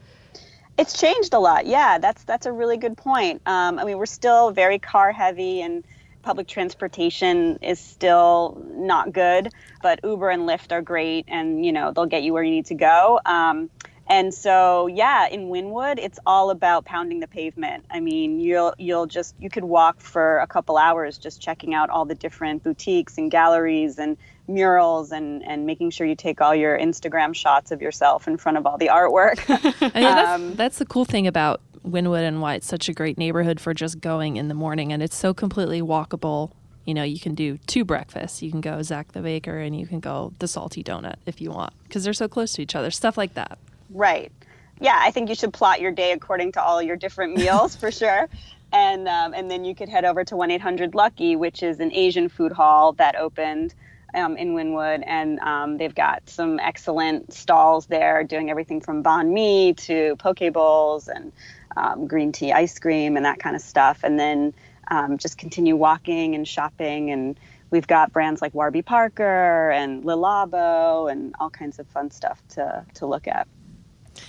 It's 0.78 0.97
changed 0.97 1.35
a 1.35 1.40
lot. 1.40 1.66
Yeah, 1.66 1.99
that's 1.99 2.23
that's 2.23 2.47
a 2.47 2.52
really 2.52 2.76
good 2.76 2.97
point. 2.97 3.42
Um, 3.47 3.80
I 3.80 3.85
mean, 3.85 3.99
we're 3.99 4.06
still 4.06 4.52
very 4.52 4.78
car 4.78 5.11
heavy, 5.11 5.62
and 5.62 5.83
public 6.26 6.49
transportation 6.49 7.56
is 7.62 7.78
still 7.78 8.61
not 8.75 9.12
good. 9.12 9.49
But 9.80 10.00
Uber 10.02 10.28
and 10.28 10.42
Lyft 10.42 10.73
are 10.73 10.83
great, 10.83 11.25
and 11.28 11.64
you 11.64 11.73
know 11.73 11.92
they'll 11.92 12.06
get 12.06 12.25
you 12.25 12.33
where 12.33 12.42
you 12.42 12.50
need 12.50 12.66
to 12.66 12.75
go. 12.75 13.21
Um, 13.25 13.71
and 14.09 14.33
so, 14.33 14.87
yeah, 14.87 15.26
in 15.28 15.49
Wynwood, 15.49 15.99
it's 15.99 16.18
all 16.25 16.50
about 16.50 16.85
pounding 16.85 17.18
the 17.18 17.26
pavement. 17.26 17.87
I 17.90 18.00
mean, 18.00 18.40
you'll 18.40 18.75
you'll 18.78 19.06
just 19.06 19.35
you 19.40 19.50
could 19.50 19.64
walk 19.64 20.00
for 20.00 20.38
a 20.38 20.47
couple 20.47 20.76
hours 20.76 21.18
just 21.18 21.40
checking 21.40 21.75
out 21.75 21.90
all 21.90 22.04
the 22.04 22.14
different 22.14 22.62
boutiques 22.62 23.18
and 23.18 23.30
galleries 23.30 23.99
and 23.99 24.16
murals 24.49 25.11
and 25.11 25.45
and 25.45 25.66
making 25.66 25.90
sure 25.90 26.06
you 26.06 26.14
take 26.14 26.40
all 26.40 26.54
your 26.54 26.78
Instagram 26.78 27.35
shots 27.35 27.73
of 27.73 27.83
yourself 27.83 28.28
in 28.28 28.37
front 28.37 28.59
of 28.59 28.66
all 28.66 28.78
the 28.78 28.88
artwork. 28.88 29.38
I 29.49 29.80
mean, 29.80 29.92
that's, 29.92 30.28
Um, 30.28 30.54
that's 30.54 30.78
the 30.78 30.87
cool 30.87 31.04
thing 31.04 31.26
about 31.26 31.61
Wynwood 31.87 32.26
and 32.26 32.40
why 32.40 32.55
it's 32.55 32.66
such 32.66 32.88
a 32.88 32.93
great 32.93 33.16
neighborhood 33.16 33.61
for 33.61 33.73
just 33.73 34.00
going 34.00 34.37
in 34.37 34.49
the 34.49 34.55
morning, 34.55 34.93
and 34.93 35.02
it's 35.02 35.16
so 35.16 35.33
completely 35.33 35.81
walkable. 35.81 36.50
You 36.85 36.95
know, 36.95 37.02
you 37.02 37.19
can 37.19 37.35
do 37.35 37.59
two 37.66 37.85
breakfasts. 37.85 38.43
You 38.43 38.50
can 38.50 38.61
go 38.61 38.83
Zach 38.83 39.12
the 39.12 39.21
Baker, 39.21 39.59
and 39.59 39.78
you 39.78 39.87
can 39.87 40.00
go 40.00 40.33
the 40.38 40.49
Salty 40.49 40.83
Donut 40.83 41.16
if 41.26 41.40
you 41.40 41.50
want, 41.50 41.73
because 41.85 42.05
they're 42.05 42.12
so 42.12 42.28
close 42.28 42.52
to 42.55 42.62
each 42.62 42.75
other. 42.75 42.90
Stuff 42.90 43.16
like 43.16 43.35
that. 43.35 43.59
Right. 43.90 44.33
Yeah, 44.81 44.99
I 45.00 45.11
think 45.11 45.28
you 45.28 45.35
should 45.35 45.52
plot 45.52 45.81
your 45.81 45.93
day 45.93 46.12
according 46.12 46.52
to 46.52 46.62
all 46.62 46.83
your 46.83 46.97
different 46.97 47.37
meals 47.37 47.76
for 47.76 47.90
sure. 47.90 48.28
And 48.73 49.07
um, 49.07 49.33
and 49.33 49.49
then 49.49 49.64
you 49.64 49.76
could 49.76 49.88
head 49.88 50.05
over 50.05 50.25
to 50.25 50.37
1 50.37 50.50
800 50.50 50.97
Lucky, 50.97 51.37
which 51.37 51.62
is 51.62 51.78
an 51.78 51.93
Asian 51.93 52.28
food 52.28 52.50
hall 52.50 52.93
that 52.95 53.14
opened 53.14 53.75
um, 54.12 54.37
in 54.37 54.55
Wynwood, 54.55 55.05
and 55.07 55.38
um, 55.40 55.76
they've 55.76 55.95
got 55.95 56.28
some 56.28 56.59
excellent 56.59 57.33
stalls 57.33 57.87
there, 57.87 58.25
doing 58.25 58.50
everything 58.50 58.81
from 58.81 59.05
banh 59.05 59.31
mi 59.31 59.73
to 59.75 60.16
poke 60.16 60.52
bowls 60.52 61.07
and 61.09 61.33
um, 61.76 62.06
green 62.06 62.33
tea 62.33 62.52
ice 62.52 62.78
cream 62.78 63.16
and 63.16 63.25
that 63.25 63.38
kind 63.38 63.56
of 63.56 63.62
stuff. 63.62 64.00
And 64.02 64.18
then 64.18 64.54
um, 64.88 65.18
just 65.18 65.38
continue 65.38 65.76
walking 65.76 66.35
and 66.35 66.47
shopping. 66.47 67.11
And 67.11 67.38
we've 67.71 67.87
got 67.87 68.12
brands 68.12 68.40
like 68.42 68.54
Warby 68.54 68.83
Parker 68.83 69.71
and 69.71 70.04
Le 70.04 70.14
Labo 70.14 71.11
and 71.11 71.35
all 71.40 71.50
kinds 71.50 71.78
of 71.78 71.87
fun 71.88 72.11
stuff 72.11 72.42
to 72.50 72.85
to 72.95 73.06
look 73.06 73.26
at. 73.26 73.49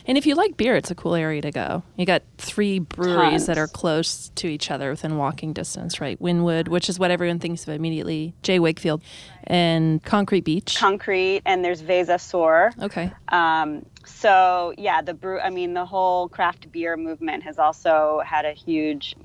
And 0.06 0.18
if 0.18 0.26
you 0.26 0.36
like 0.36 0.58
beer, 0.58 0.76
it's 0.76 0.92
a 0.92 0.96
cool 0.96 1.16
area 1.16 1.42
to 1.42 1.52
go. 1.52 1.84
You 1.96 2.06
got 2.06 2.24
three 2.38 2.80
breweries 2.80 3.32
Tons. 3.32 3.46
that 3.48 3.58
are 3.58 3.68
close 3.68 4.30
to 4.36 4.48
each 4.48 4.72
other 4.72 4.90
within 4.90 5.18
walking 5.18 5.54
distance, 5.54 6.00
right? 6.02 6.22
Wynwood, 6.22 6.68
which 6.68 6.90
is 6.90 7.00
what 7.00 7.12
everyone 7.12 7.40
thinks 7.40 7.64
of 7.68 7.74
immediately, 7.74 8.34
J. 8.44 8.60
Wakefield, 8.60 9.02
and 9.46 10.04
Concrete 10.04 10.44
Beach. 10.44 10.78
Concrete 10.78 11.42
and 11.46 11.64
there's 11.64 11.82
Veza 11.82 12.20
Sur. 12.20 12.72
okay. 12.82 13.12
Um, 13.30 13.86
so 14.08 14.74
yeah, 14.78 15.02
the 15.02 15.14
brew. 15.14 15.40
I 15.40 15.50
mean, 15.50 15.74
the 15.74 15.86
whole 15.86 16.30
craft 16.30 16.72
beer 16.72 16.98
movement 16.98 17.44
has 17.44 17.60
also 17.60 18.22
had 18.26 18.46
a 18.46 18.54
huge 18.54 19.16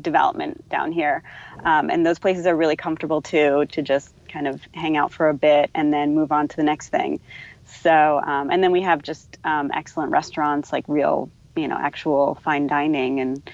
development 0.00 0.68
down 0.70 0.92
here, 0.92 1.22
um, 1.64 1.90
and 1.90 2.06
those 2.06 2.18
places 2.18 2.46
are 2.46 2.56
really 2.56 2.76
comfortable 2.76 3.20
too 3.20 3.66
to 3.72 3.82
just 3.82 4.14
kind 4.28 4.46
of 4.46 4.60
hang 4.72 4.96
out 4.96 5.12
for 5.12 5.28
a 5.28 5.34
bit 5.34 5.70
and 5.74 5.92
then 5.92 6.14
move 6.14 6.32
on 6.32 6.48
to 6.48 6.56
the 6.56 6.62
next 6.62 6.88
thing. 6.88 7.20
So, 7.66 8.20
um, 8.24 8.50
and 8.50 8.62
then 8.62 8.72
we 8.72 8.82
have 8.82 9.02
just 9.02 9.38
um, 9.44 9.70
excellent 9.74 10.10
restaurants, 10.10 10.72
like 10.72 10.84
real, 10.88 11.30
you 11.56 11.68
know, 11.68 11.76
actual 11.78 12.36
fine 12.36 12.66
dining 12.66 13.20
and 13.20 13.50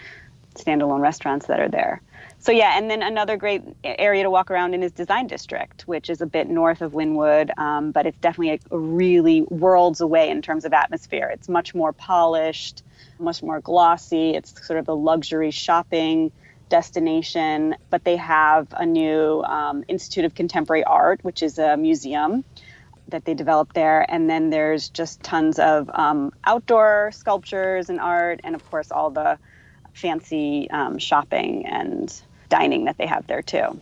standalone 0.54 1.00
restaurants 1.00 1.46
that 1.46 1.60
are 1.60 1.68
there. 1.68 2.00
So 2.44 2.52
yeah, 2.52 2.76
and 2.76 2.90
then 2.90 3.02
another 3.02 3.38
great 3.38 3.62
area 3.82 4.22
to 4.22 4.28
walk 4.28 4.50
around 4.50 4.74
in 4.74 4.82
is 4.82 4.92
Design 4.92 5.28
District, 5.28 5.80
which 5.88 6.10
is 6.10 6.20
a 6.20 6.26
bit 6.26 6.46
north 6.46 6.82
of 6.82 6.92
Wynwood, 6.92 7.56
um, 7.56 7.90
but 7.90 8.04
it's 8.04 8.18
definitely 8.18 8.60
a, 8.70 8.76
really 8.76 9.40
worlds 9.40 10.02
away 10.02 10.28
in 10.28 10.42
terms 10.42 10.66
of 10.66 10.74
atmosphere. 10.74 11.30
It's 11.32 11.48
much 11.48 11.74
more 11.74 11.94
polished, 11.94 12.82
much 13.18 13.42
more 13.42 13.62
glossy. 13.62 14.34
It's 14.34 14.66
sort 14.66 14.78
of 14.78 14.88
a 14.88 14.92
luxury 14.92 15.52
shopping 15.52 16.32
destination, 16.68 17.76
but 17.88 18.04
they 18.04 18.16
have 18.16 18.66
a 18.76 18.84
new 18.84 19.42
um, 19.44 19.82
Institute 19.88 20.26
of 20.26 20.34
Contemporary 20.34 20.84
Art, 20.84 21.24
which 21.24 21.42
is 21.42 21.58
a 21.58 21.78
museum 21.78 22.44
that 23.08 23.24
they 23.24 23.32
developed 23.32 23.74
there. 23.74 24.04
And 24.06 24.28
then 24.28 24.50
there's 24.50 24.90
just 24.90 25.22
tons 25.22 25.58
of 25.58 25.88
um, 25.94 26.30
outdoor 26.44 27.10
sculptures 27.14 27.88
and 27.88 27.98
art, 28.00 28.40
and 28.44 28.54
of 28.54 28.70
course, 28.70 28.90
all 28.90 29.08
the 29.08 29.38
fancy 29.94 30.68
um, 30.70 30.98
shopping 30.98 31.64
and 31.64 32.12
dining 32.54 32.84
that 32.84 32.98
they 32.98 33.06
have 33.06 33.26
there 33.26 33.42
too. 33.42 33.80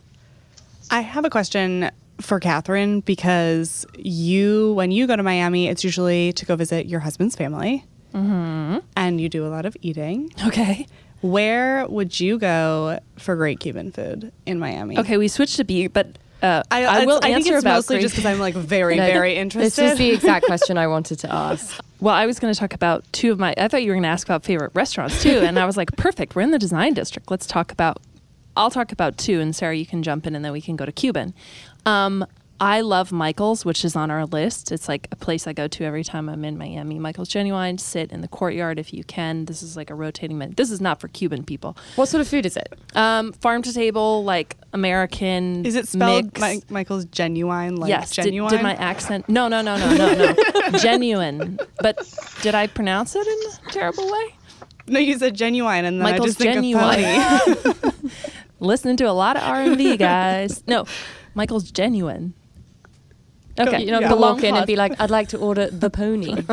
I 0.91 1.01
have 1.01 1.25
a 1.25 1.31
question 1.31 1.91
for 2.21 2.41
Katherine 2.41 3.01
because 3.01 3.85
you, 3.99 4.73
when 4.75 4.91
you 4.91 5.07
go 5.07 5.17
to 5.17 5.23
Miami, 5.23 5.69
it's 5.69 5.85
usually 5.85 6.33
to 6.35 6.47
go 6.47 6.57
visit 6.57 6.87
your 6.87 7.01
husband's 7.01 7.37
family. 7.37 7.85
Mm-hmm. 8.15 8.79
And 8.97 9.21
you 9.21 9.29
do 9.29 9.47
a 9.47 9.49
lot 9.49 9.67
of 9.67 9.77
eating. 9.83 10.33
Okay. 10.47 10.87
Where 11.21 11.87
would 11.87 12.19
you 12.19 12.39
go 12.39 12.99
for 13.19 13.37
great 13.37 13.61
Cuban 13.61 13.93
food 13.93 14.33
in 14.47 14.59
Miami? 14.59 14.99
Okay, 14.99 15.17
we 15.19 15.29
switched 15.29 15.57
to 15.57 15.65
beer, 15.65 15.89
but 15.89 16.19
uh, 16.43 16.63
I, 16.71 16.85
I, 16.85 17.05
will 17.05 17.19
I 17.19 17.21
think 17.21 17.37
answer 17.37 17.55
it's 17.55 17.63
about 17.63 17.77
mostly 17.77 17.97
great- 17.97 18.03
just 18.03 18.15
because 18.17 18.27
I'm 18.27 18.41
like 18.41 18.55
very, 18.77 18.97
No, 18.97 19.07
very 19.07 19.37
interested. 19.37 19.83
This 19.83 19.93
is 19.93 19.99
the 19.99 20.11
exact 20.11 20.47
question 20.47 20.77
I 20.79 20.89
wanted 20.89 21.19
to 21.21 21.33
ask. 21.33 21.79
Well, 22.01 22.15
I 22.15 22.27
was 22.27 22.41
going 22.41 22.53
to 22.53 22.59
talk 22.59 22.75
about 22.75 23.05
two 23.13 23.31
of 23.31 23.39
my. 23.39 23.55
I 23.57 23.69
thought 23.69 23.83
you 23.83 23.91
were 23.91 23.95
going 23.95 24.03
to 24.03 24.09
ask 24.09 24.27
about 24.27 24.43
favorite 24.45 24.73
restaurants 24.75 25.23
too, 25.23 25.39
and 25.39 25.59
I 25.59 25.65
was 25.67 25.77
like, 25.77 25.93
perfect. 25.97 26.35
We're 26.35 26.43
in 26.43 26.51
the 26.51 26.59
design 26.59 26.95
district. 26.95 27.31
Let's 27.31 27.47
talk 27.47 27.71
about. 27.71 28.01
I'll 28.57 28.71
talk 28.71 28.93
about 28.93 29.19
two, 29.19 29.41
and 29.41 29.55
Sarah, 29.55 29.77
you 29.77 29.87
can 29.87 30.03
jump 30.03 30.27
in, 30.27 30.35
and 30.35 30.45
then 30.45 30.53
we 30.53 30.61
can 30.61 30.77
go 30.77 30.85
to 30.85 30.93
Cuban. 30.93 31.35
Um, 31.87 32.25
I 32.63 32.83
love 32.83 33.11
Michael's, 33.11 33.65
which 33.65 33.85
is 33.85 33.97
on 33.97 34.09
our 34.09 34.25
list. 34.25 34.71
It's 34.71 34.87
like 34.87 35.09
a 35.11 35.17
place 35.17 35.49
I 35.49 35.53
go 35.53 35.67
to 35.67 35.85
every 35.85 36.05
time 36.05 36.29
I'm 36.29 36.45
in 36.45 36.57
Miami. 36.57 36.97
Michael's 36.97 37.29
Genuine. 37.29 37.77
Sit 37.79 38.13
in 38.13 38.21
the 38.21 38.29
courtyard 38.29 38.79
if 38.79 38.95
you 38.95 39.03
can. 39.03 39.47
This 39.47 39.65
is 39.65 39.77
like 39.77 39.91
a 39.91 39.97
rotating 39.97 40.39
menu. 40.39 40.55
This 40.55 40.71
is 40.71 40.81
not 40.81 41.01
for 41.01 41.09
Cuban 41.09 41.43
people. 41.43 41.77
What 41.97 42.09
sort 42.09 42.21
of 42.21 42.29
food 42.29 42.47
is 42.47 42.57
it? 42.57 42.73
Um, 42.95 43.33
farm 43.33 43.63
to 43.63 43.73
table, 43.73 44.23
like 44.23 44.57
American. 44.73 45.67
is 45.67 45.75
it 45.75 45.89
spelled 45.89 46.27
mix. 46.27 46.41
Mi- 46.41 46.63
Michael's 46.69 47.05
genuine? 47.07 47.75
Like 47.75 47.89
yes. 47.89 48.13
Genuine? 48.13 48.53
Did, 48.53 48.63
my 48.63 48.77
accent? 48.77 49.29
No, 49.29 49.49
no, 49.49 49.61
no, 49.61 49.77
no, 49.77 49.97
no, 49.97 50.15
no. 50.15 50.79
Genuine. 50.79 51.59
But 51.81 51.99
did 52.43 52.55
I 52.55 52.69
pronounce 52.69 53.17
it 53.17 53.27
in 53.27 53.69
a 53.69 53.73
terrible 53.73 54.09
way? 54.09 54.37
no, 54.87 54.99
you 55.01 55.19
said 55.19 55.35
genuine, 55.35 55.85
and 55.85 56.01
then 56.01 56.07
I 56.07 56.13
Michael's 56.13 56.37
just 56.37 56.39
think 56.39 56.55
genuine. 56.55 56.85
of 56.85 57.65
pony. 57.65 58.13
Listening 58.63 58.97
to 58.99 59.05
a 59.05 59.13
lot 59.13 59.37
of 59.37 59.43
R 59.43 59.57
and 59.63 59.77
B 59.77 59.97
guys. 60.11 60.63
No, 60.67 60.85
Michael's 61.35 61.71
genuine. 61.71 62.35
Okay, 63.59 63.83
You're 63.83 63.93
not 63.93 64.03
Yeah. 64.03 64.15
walk 64.15 64.43
in 64.43 64.57
and 64.57 64.67
be 64.67 64.77
like, 64.77 64.99
"I'd 64.99 65.11
like 65.11 65.29
to 65.29 65.39
order 65.39 65.69
the 65.69 65.91
pony." 65.91 66.37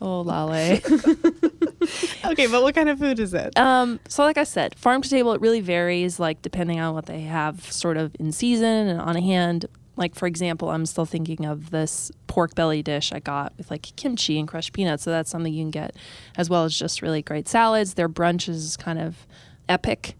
Oh, 0.00 0.20
Lale. 0.20 0.78
okay, 2.26 2.46
but 2.46 2.62
what 2.62 2.74
kind 2.74 2.88
of 2.90 2.98
food 2.98 3.18
is 3.18 3.32
it? 3.32 3.58
um, 3.58 3.98
so 4.08 4.22
like 4.24 4.36
I 4.36 4.44
said, 4.44 4.74
farm 4.74 5.00
to 5.02 5.08
table, 5.08 5.32
it 5.32 5.40
really 5.40 5.60
varies, 5.62 6.20
like 6.20 6.42
depending 6.42 6.80
on 6.80 6.94
what 6.94 7.06
they 7.06 7.22
have, 7.22 7.72
sort 7.72 7.96
of 7.96 8.14
in 8.18 8.30
season 8.32 8.88
and 8.88 9.00
on 9.00 9.16
hand. 9.16 9.66
Like 9.96 10.14
for 10.14 10.26
example, 10.26 10.70
I'm 10.70 10.84
still 10.86 11.06
thinking 11.06 11.46
of 11.46 11.70
this 11.70 12.10
pork 12.26 12.54
belly 12.54 12.82
dish 12.82 13.12
I 13.12 13.20
got 13.20 13.52
with 13.56 13.70
like 13.70 13.82
kimchi 13.96 14.38
and 14.38 14.46
crushed 14.48 14.72
peanuts. 14.74 15.04
So 15.04 15.10
that's 15.10 15.30
something 15.30 15.52
you 15.54 15.62
can 15.62 15.70
get, 15.70 15.96
as 16.36 16.50
well 16.50 16.64
as 16.64 16.76
just 16.78 17.00
really 17.00 17.22
great 17.22 17.48
salads. 17.48 17.94
Their 17.94 18.08
brunch 18.08 18.48
is 18.48 18.76
kind 18.76 18.98
of 18.98 19.26
epic. 19.68 20.16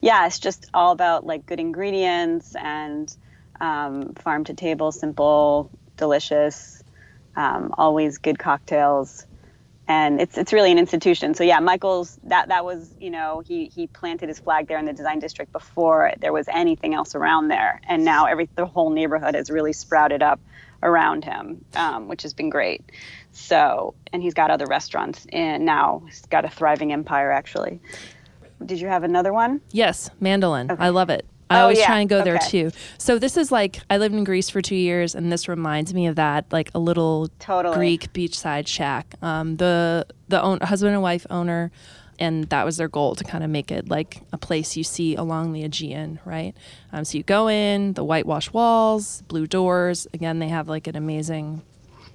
Yeah, 0.00 0.26
it's 0.26 0.38
just 0.38 0.68
all 0.74 0.92
about 0.92 1.26
like 1.26 1.46
good 1.46 1.60
ingredients 1.60 2.54
and 2.56 3.14
um, 3.60 4.14
farm 4.14 4.44
to 4.44 4.54
table, 4.54 4.92
simple, 4.92 5.70
delicious, 5.96 6.82
um, 7.36 7.74
always 7.78 8.18
good 8.18 8.38
cocktails, 8.38 9.26
and 9.88 10.20
it's 10.20 10.38
it's 10.38 10.52
really 10.52 10.72
an 10.72 10.78
institution. 10.78 11.34
So 11.34 11.44
yeah, 11.44 11.60
Michael's 11.60 12.18
that 12.24 12.48
that 12.48 12.64
was 12.64 12.94
you 13.00 13.10
know 13.10 13.42
he 13.46 13.66
he 13.66 13.86
planted 13.86 14.28
his 14.28 14.38
flag 14.38 14.68
there 14.68 14.78
in 14.78 14.84
the 14.84 14.92
design 14.92 15.20
district 15.20 15.52
before 15.52 16.12
there 16.20 16.32
was 16.32 16.48
anything 16.48 16.94
else 16.94 17.14
around 17.14 17.48
there, 17.48 17.80
and 17.88 18.04
now 18.04 18.26
every 18.26 18.48
the 18.56 18.66
whole 18.66 18.90
neighborhood 18.90 19.34
has 19.34 19.50
really 19.50 19.72
sprouted 19.72 20.22
up 20.22 20.40
around 20.82 21.24
him, 21.24 21.64
um, 21.76 22.08
which 22.08 22.22
has 22.22 22.34
been 22.34 22.50
great. 22.50 22.82
So 23.32 23.94
and 24.12 24.22
he's 24.22 24.34
got 24.34 24.50
other 24.50 24.66
restaurants, 24.66 25.26
and 25.32 25.64
now 25.64 26.02
he's 26.06 26.22
got 26.26 26.44
a 26.44 26.50
thriving 26.50 26.92
empire 26.92 27.32
actually. 27.32 27.80
Did 28.66 28.80
you 28.80 28.88
have 28.88 29.04
another 29.04 29.32
one? 29.32 29.60
Yes, 29.72 30.10
mandolin. 30.20 30.70
Okay. 30.70 30.82
I 30.82 30.88
love 30.90 31.10
it. 31.10 31.26
I 31.50 31.58
Oh, 31.58 31.62
always 31.64 31.78
yeah. 31.78 31.86
try 31.86 32.00
and 32.00 32.08
go 32.08 32.22
there 32.24 32.38
too. 32.38 32.70
So 32.98 33.18
this 33.18 33.36
is 33.36 33.52
like 33.52 33.80
I 33.90 33.98
lived 33.98 34.14
in 34.14 34.24
Greece 34.24 34.48
for 34.48 34.62
two 34.62 34.74
years, 34.76 35.14
and 35.14 35.30
this 35.30 35.46
reminds 35.46 35.92
me 35.92 36.06
of 36.06 36.16
that, 36.16 36.46
like 36.50 36.70
a 36.74 36.78
little 36.78 37.28
Totally. 37.38 37.76
Greek 37.76 38.12
beachside 38.14 38.66
shack. 38.66 39.14
Um, 39.22 39.56
the 39.56 40.06
the 40.28 40.40
own, 40.42 40.60
husband 40.60 40.94
and 40.94 41.02
wife 41.02 41.26
owner, 41.28 41.70
and 42.18 42.44
that 42.44 42.64
was 42.64 42.78
their 42.78 42.88
goal 42.88 43.14
to 43.16 43.24
kind 43.24 43.44
of 43.44 43.50
make 43.50 43.70
it 43.70 43.90
like 43.90 44.22
a 44.32 44.38
place 44.38 44.74
you 44.76 44.84
see 44.84 45.14
along 45.16 45.52
the 45.52 45.64
Aegean, 45.64 46.18
right? 46.24 46.54
Um, 46.92 47.04
so 47.04 47.18
you 47.18 47.24
go 47.24 47.48
in, 47.48 47.92
the 47.92 48.04
whitewashed 48.04 48.54
walls, 48.54 49.20
blue 49.28 49.46
doors. 49.46 50.06
Again, 50.14 50.38
they 50.38 50.48
have 50.48 50.66
like 50.66 50.86
an 50.86 50.96
amazing 50.96 51.62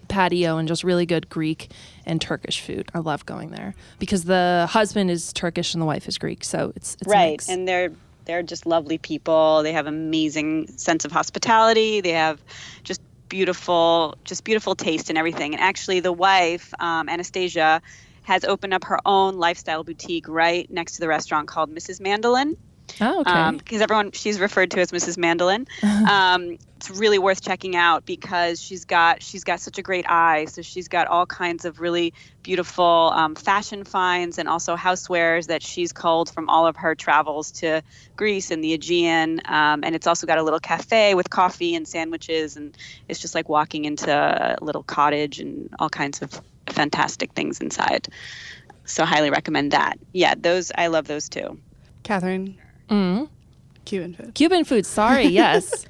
patio 0.10 0.58
and 0.58 0.68
just 0.68 0.84
really 0.84 1.06
good 1.06 1.30
Greek 1.30 1.72
and 2.06 2.20
Turkish 2.20 2.62
food. 2.62 2.90
I 2.94 3.00
love 3.00 3.26
going 3.26 3.52
there 3.52 3.76
because 4.00 4.26
the 4.26 4.68
husband 4.70 5.10
is 5.10 5.32
Turkish 5.32 5.74
and 5.74 5.82
the 5.82 5.86
wife 5.86 6.08
is 6.08 6.18
Greek, 6.18 6.44
so 6.44 6.74
it's, 6.76 6.96
it's 6.96 7.08
right 7.08 7.42
and 7.48 7.68
they're 7.68 7.92
they're 8.26 8.44
just 8.44 8.68
lovely 8.68 9.00
people. 9.00 9.64
They 9.64 9.74
have 9.74 9.88
amazing 9.88 10.68
sense 10.78 11.04
of 11.04 11.12
hospitality. 11.12 12.00
They 12.00 12.12
have 12.12 12.40
just 12.84 13.02
beautiful 13.30 14.18
just 14.24 14.44
beautiful 14.44 14.76
taste 14.76 15.10
and 15.10 15.18
everything. 15.18 15.54
And 15.54 15.62
actually 15.62 16.00
the 16.00 16.12
wife 16.12 16.74
um, 16.80 17.08
anastasia 17.08 17.82
has 18.24 18.44
opened 18.44 18.74
up 18.74 18.84
her 18.84 19.00
own 19.06 19.38
lifestyle 19.38 19.84
boutique 19.84 20.28
right 20.28 20.70
next 20.70 20.94
to 20.94 21.00
the 21.00 21.08
restaurant 21.08 21.48
called 21.48 21.74
mrs 21.74 22.00
mandolin 22.00 22.56
Oh, 23.02 23.22
okay. 23.22 23.58
because 23.58 23.82
everyone 23.82 24.12
she's 24.12 24.40
referred 24.40 24.72
to 24.72 24.80
as 24.80 24.92
Mrs. 24.92 25.18
Mandolin. 25.18 25.68
um, 25.84 26.58
it's 26.78 26.90
really 26.90 27.20
worth 27.20 27.42
checking 27.42 27.76
out 27.76 28.06
because 28.06 28.62
she's 28.62 28.86
got 28.86 29.22
she's 29.22 29.44
got 29.44 29.60
such 29.60 29.78
a 29.78 29.82
great 29.82 30.10
eye. 30.10 30.46
So 30.46 30.62
she's 30.62 30.88
got 30.88 31.08
all 31.08 31.26
kinds 31.26 31.66
of 31.66 31.82
really 31.82 32.14
beautiful 32.42 33.12
um, 33.14 33.36
fashion 33.36 33.84
finds 33.84 34.38
and 34.38 34.48
also 34.48 34.78
housewares 34.78 35.48
that 35.48 35.62
she's 35.62 35.92
culled 35.92 36.30
from 36.30 36.50
all 36.50 36.68
of 36.68 36.78
her 36.78 36.96
travels 36.96 37.52
to 37.52 37.82
Greece 38.16 38.50
and 38.50 38.64
the 38.64 38.74
Aegean. 38.74 39.42
Um, 39.46 39.84
and 39.84 39.94
it's 39.94 40.08
also 40.08 40.26
got 40.26 40.38
a 40.38 40.44
little 40.44 40.60
cafe 40.60 41.16
with 41.16 41.30
coffee 41.30 41.76
and 41.76 41.86
sandwiches, 41.86 42.56
and 42.56 42.78
it's 43.10 43.20
just 43.20 43.36
like 43.36 43.50
walking 43.50 43.84
into 43.84 44.12
a 44.12 44.64
little 44.64 44.84
cottage 44.84 45.40
and 45.40 45.70
all 45.80 45.90
kinds 45.90 46.22
of 46.22 46.42
fantastic 46.70 47.34
things 47.34 47.60
inside. 47.60 48.08
So 48.86 49.04
highly 49.06 49.30
recommend 49.30 49.72
that. 49.72 50.00
Yeah, 50.14 50.34
those 50.38 50.72
I 50.76 50.88
love 50.88 51.08
those 51.08 51.28
too. 51.30 51.60
Katherine, 52.04 52.58
Mm. 52.90 53.30
Cuban 53.86 54.14
food. 54.14 54.34
Cuban 54.36 54.66
food. 54.66 54.86
Sorry, 54.86 55.24
yes. 55.42 55.86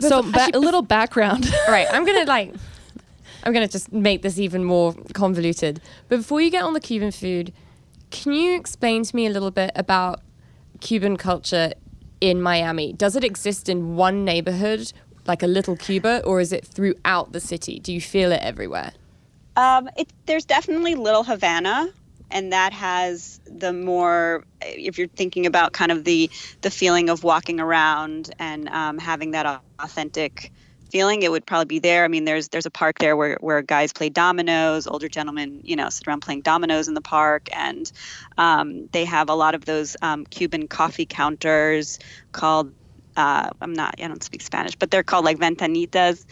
so 0.00 0.22
ba- 0.22 0.50
a 0.54 0.58
little 0.58 0.82
background. 0.82 1.50
All 1.66 1.72
right, 1.72 1.86
I'm 1.92 2.04
gonna 2.04 2.24
like, 2.24 2.54
I'm 3.44 3.52
gonna 3.52 3.68
just 3.68 3.92
make 3.92 4.22
this 4.22 4.38
even 4.38 4.64
more 4.64 4.94
convoluted. 5.12 5.80
But 6.08 6.18
before 6.18 6.40
you 6.40 6.50
get 6.50 6.62
on 6.62 6.72
the 6.74 6.80
Cuban 6.80 7.10
food, 7.10 7.52
can 8.10 8.32
you 8.32 8.54
explain 8.56 9.04
to 9.04 9.16
me 9.16 9.26
a 9.26 9.30
little 9.30 9.50
bit 9.50 9.70
about 9.74 10.20
Cuban 10.80 11.16
culture 11.16 11.72
in 12.20 12.40
Miami? 12.42 12.92
Does 12.92 13.16
it 13.16 13.24
exist 13.24 13.68
in 13.68 13.96
one 13.96 14.24
neighborhood, 14.24 14.92
like 15.26 15.42
a 15.42 15.46
little 15.46 15.76
Cuba, 15.76 16.22
or 16.24 16.40
is 16.40 16.52
it 16.52 16.64
throughout 16.64 17.32
the 17.32 17.40
city? 17.40 17.80
Do 17.80 17.92
you 17.92 18.00
feel 18.00 18.30
it 18.32 18.40
everywhere? 18.42 18.92
Um, 19.56 19.88
it, 19.96 20.12
there's 20.26 20.44
definitely 20.44 20.94
Little 20.94 21.24
Havana, 21.24 21.88
and 22.32 22.52
that 22.52 22.72
has 22.72 23.40
the 23.46 23.72
more. 23.72 24.44
If 24.62 24.98
you're 24.98 25.08
thinking 25.08 25.46
about 25.46 25.72
kind 25.72 25.92
of 25.92 26.04
the 26.04 26.30
the 26.62 26.70
feeling 26.70 27.10
of 27.10 27.24
walking 27.24 27.60
around 27.60 28.30
and 28.38 28.68
um, 28.68 28.98
having 28.98 29.32
that 29.32 29.62
authentic 29.78 30.52
feeling, 30.90 31.22
it 31.22 31.30
would 31.30 31.46
probably 31.46 31.64
be 31.64 31.78
there. 31.78 32.04
I 32.04 32.08
mean, 32.08 32.24
there's 32.24 32.48
there's 32.48 32.66
a 32.66 32.70
park 32.70 32.98
there 32.98 33.16
where, 33.16 33.38
where 33.40 33.62
guys 33.62 33.92
play 33.92 34.10
dominoes, 34.10 34.86
older 34.86 35.08
gentlemen, 35.08 35.60
you 35.64 35.76
know, 35.76 35.88
sit 35.88 36.06
around 36.06 36.20
playing 36.20 36.42
dominoes 36.42 36.88
in 36.88 36.94
the 36.94 37.00
park, 37.00 37.48
and 37.52 37.90
um, 38.38 38.88
they 38.92 39.04
have 39.04 39.30
a 39.30 39.34
lot 39.34 39.54
of 39.54 39.64
those 39.64 39.96
um, 40.02 40.24
Cuban 40.26 40.68
coffee 40.68 41.06
counters 41.06 41.98
called. 42.32 42.72
Uh, 43.16 43.50
I'm 43.60 43.74
not. 43.74 43.94
I 44.02 44.08
don't 44.08 44.22
speak 44.22 44.42
Spanish, 44.42 44.74
but 44.76 44.90
they're 44.90 45.02
called 45.02 45.24
like 45.26 45.38
ventanitas, 45.38 46.24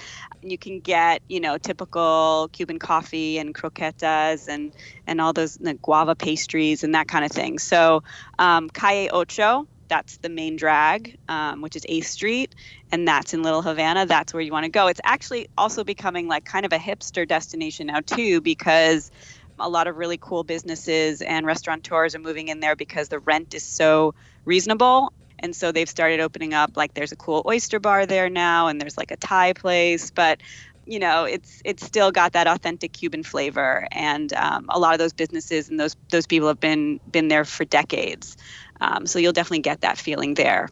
you 0.42 0.58
can 0.58 0.80
get 0.80 1.22
you 1.28 1.40
know 1.40 1.58
typical 1.58 2.48
Cuban 2.52 2.78
coffee 2.78 3.38
and 3.38 3.54
croquetas 3.54 4.48
and 4.48 4.72
and 5.06 5.20
all 5.20 5.32
those 5.32 5.54
the 5.54 5.74
guava 5.74 6.14
pastries 6.14 6.84
and 6.84 6.94
that 6.94 7.08
kind 7.08 7.24
of 7.24 7.30
thing. 7.30 7.58
So 7.58 8.02
um, 8.38 8.68
Calle 8.70 9.08
Ocho, 9.12 9.66
that's 9.88 10.18
the 10.18 10.28
main 10.28 10.56
drag, 10.56 11.16
um, 11.28 11.62
which 11.62 11.76
is 11.76 11.84
8th 11.88 12.04
Street, 12.04 12.54
and 12.92 13.06
that's 13.06 13.34
in 13.34 13.42
Little 13.42 13.62
Havana. 13.62 14.06
That's 14.06 14.32
where 14.32 14.42
you 14.42 14.52
want 14.52 14.64
to 14.64 14.70
go. 14.70 14.86
It's 14.86 15.00
actually 15.04 15.48
also 15.58 15.84
becoming 15.84 16.28
like 16.28 16.44
kind 16.44 16.64
of 16.64 16.72
a 16.72 16.78
hipster 16.78 17.26
destination 17.26 17.88
now 17.88 18.00
too 18.00 18.40
because 18.40 19.10
a 19.58 19.68
lot 19.68 19.86
of 19.86 19.96
really 19.96 20.18
cool 20.18 20.42
businesses 20.42 21.20
and 21.20 21.44
restaurateurs 21.44 22.14
are 22.14 22.18
moving 22.20 22.48
in 22.48 22.60
there 22.60 22.76
because 22.76 23.08
the 23.08 23.18
rent 23.18 23.52
is 23.52 23.62
so 23.62 24.14
reasonable 24.46 25.12
and 25.40 25.54
so 25.54 25.72
they've 25.72 25.88
started 25.88 26.20
opening 26.20 26.54
up 26.54 26.76
like 26.76 26.94
there's 26.94 27.12
a 27.12 27.16
cool 27.16 27.42
oyster 27.46 27.80
bar 27.80 28.06
there 28.06 28.28
now 28.30 28.68
and 28.68 28.80
there's 28.80 28.96
like 28.96 29.10
a 29.10 29.16
thai 29.16 29.52
place 29.52 30.10
but 30.10 30.40
you 30.86 30.98
know 30.98 31.24
it's 31.24 31.60
it's 31.64 31.84
still 31.84 32.10
got 32.10 32.32
that 32.32 32.46
authentic 32.46 32.92
cuban 32.92 33.22
flavor 33.22 33.86
and 33.92 34.32
um, 34.34 34.66
a 34.70 34.78
lot 34.78 34.92
of 34.92 34.98
those 34.98 35.12
businesses 35.12 35.68
and 35.68 35.78
those 35.78 35.96
those 36.10 36.26
people 36.26 36.48
have 36.48 36.60
been 36.60 37.00
been 37.10 37.28
there 37.28 37.44
for 37.44 37.64
decades 37.64 38.36
um, 38.80 39.06
so 39.06 39.18
you'll 39.18 39.32
definitely 39.32 39.60
get 39.60 39.80
that 39.82 39.98
feeling 39.98 40.34
there 40.34 40.68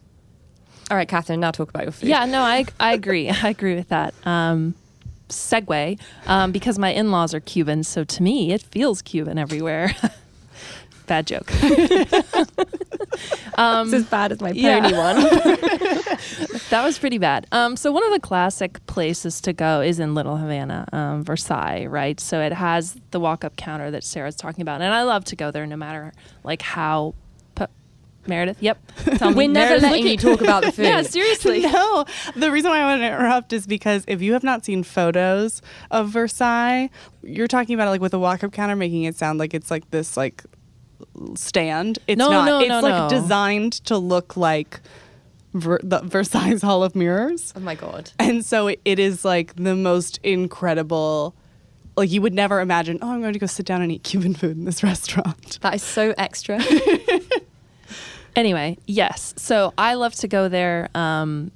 all 0.89 0.97
right 0.97 1.07
catherine 1.07 1.39
now 1.39 1.51
talk 1.51 1.69
about 1.69 1.83
your 1.83 1.91
food 1.91 2.09
Yeah, 2.09 2.25
no, 2.25 2.41
I 2.41 2.65
I 2.79 2.93
agree. 2.93 3.29
I 3.43 3.49
agree 3.49 3.75
with 3.75 3.89
that. 3.89 4.13
Um, 4.25 4.75
segue, 5.29 5.99
um, 6.25 6.51
because 6.51 6.79
my 6.79 6.91
in-laws 6.91 7.33
are 7.35 7.39
Cuban, 7.39 7.83
so 7.83 8.03
to 8.03 8.23
me 8.23 8.51
it 8.51 8.61
feels 8.61 9.01
Cuban 9.01 9.37
everywhere. 9.37 9.95
Bad 11.09 11.25
joke. 11.25 11.51
it's 13.57 13.93
as 13.93 14.05
bad 14.05 14.31
as 14.31 14.41
my 14.41 14.49
pony 14.49 14.61
yeah. 14.61 14.79
one 14.79 15.15
that 16.69 16.81
was 16.83 16.99
pretty 16.99 17.17
bad. 17.17 17.47
Um, 17.51 17.75
so 17.75 17.91
one 17.91 18.03
of 18.05 18.11
the 18.11 18.19
classic 18.19 18.85
places 18.85 19.41
to 19.41 19.51
go 19.51 19.81
is 19.81 19.99
in 19.99 20.13
Little 20.13 20.37
Havana, 20.37 20.87
um, 20.93 21.23
Versailles, 21.23 21.87
right? 21.87 22.19
So 22.19 22.41
it 22.41 22.53
has 22.53 22.95
the 23.09 23.19
walk-up 23.19 23.55
counter 23.55 23.89
that 23.89 24.03
Sarah's 24.03 24.35
talking 24.35 24.61
about, 24.61 24.81
and 24.83 24.93
I 24.93 25.01
love 25.01 25.25
to 25.25 25.35
go 25.35 25.49
there, 25.49 25.65
no 25.65 25.77
matter 25.77 26.13
like 26.43 26.61
how. 26.61 27.15
Meredith, 28.27 28.61
yep. 28.61 28.77
Tell 29.17 29.33
we're 29.33 29.47
never 29.47 29.79
Meredith, 29.79 29.81
letting 29.89 30.05
you 30.05 30.17
talk 30.17 30.41
about 30.41 30.63
the 30.63 30.71
food 30.71 30.83
Yeah, 30.83 31.01
seriously. 31.01 31.61
No, 31.61 32.05
the 32.35 32.51
reason 32.51 32.69
why 32.69 32.81
I 32.81 32.85
want 32.85 33.01
to 33.01 33.07
interrupt 33.07 33.53
is 33.53 33.65
because 33.65 34.03
if 34.07 34.21
you 34.21 34.33
have 34.33 34.43
not 34.43 34.63
seen 34.65 34.83
photos 34.83 35.63
of 35.89 36.09
Versailles, 36.09 36.91
you're 37.23 37.47
talking 37.47 37.73
about 37.73 37.87
it 37.87 37.91
like 37.91 38.01
with 38.01 38.13
a 38.13 38.19
walk-up 38.19 38.51
counter, 38.51 38.75
making 38.75 39.05
it 39.05 39.15
sound 39.15 39.39
like 39.39 39.55
it's 39.55 39.71
like 39.71 39.89
this 39.89 40.15
like 40.15 40.43
stand. 41.35 41.99
It's 42.07 42.17
No, 42.17 42.29
not. 42.29 42.45
no, 42.45 42.59
it's 42.59 42.69
no, 42.69 42.79
like 42.81 43.11
no. 43.11 43.21
designed 43.21 43.73
to 43.85 43.97
look 43.97 44.35
like 44.37 44.79
Ver- 45.53 45.79
the 45.83 45.99
Versailles 46.01 46.59
Hall 46.61 46.83
of 46.83 46.95
Mirrors, 46.95 47.53
oh 47.55 47.59
my 47.59 47.73
god 47.75 48.11
and 48.19 48.45
so 48.45 48.67
it, 48.67 48.79
it 48.85 48.99
is 48.99 49.25
like 49.25 49.55
the 49.55 49.75
most 49.75 50.19
incredible. 50.23 51.33
Like 51.97 52.11
you 52.11 52.21
would 52.21 52.33
never 52.33 52.61
imagine. 52.61 52.99
Oh, 53.01 53.11
I'm 53.11 53.19
going 53.19 53.33
to 53.33 53.39
go 53.39 53.45
sit 53.47 53.65
down 53.65 53.81
and 53.81 53.91
eat 53.91 54.03
Cuban 54.03 54.33
food 54.35 54.55
in 54.57 54.63
this 54.65 54.83
restaurant. 54.91 55.59
that 55.61 55.73
is 55.75 55.83
so 55.83 56.13
extra 56.17 56.59
Anyway, 58.35 58.77
yes. 58.85 59.33
So 59.37 59.73
I 59.77 59.95
love 59.95 60.13
to 60.15 60.27
go 60.27 60.47
there. 60.47 60.89
Um, 60.95 61.51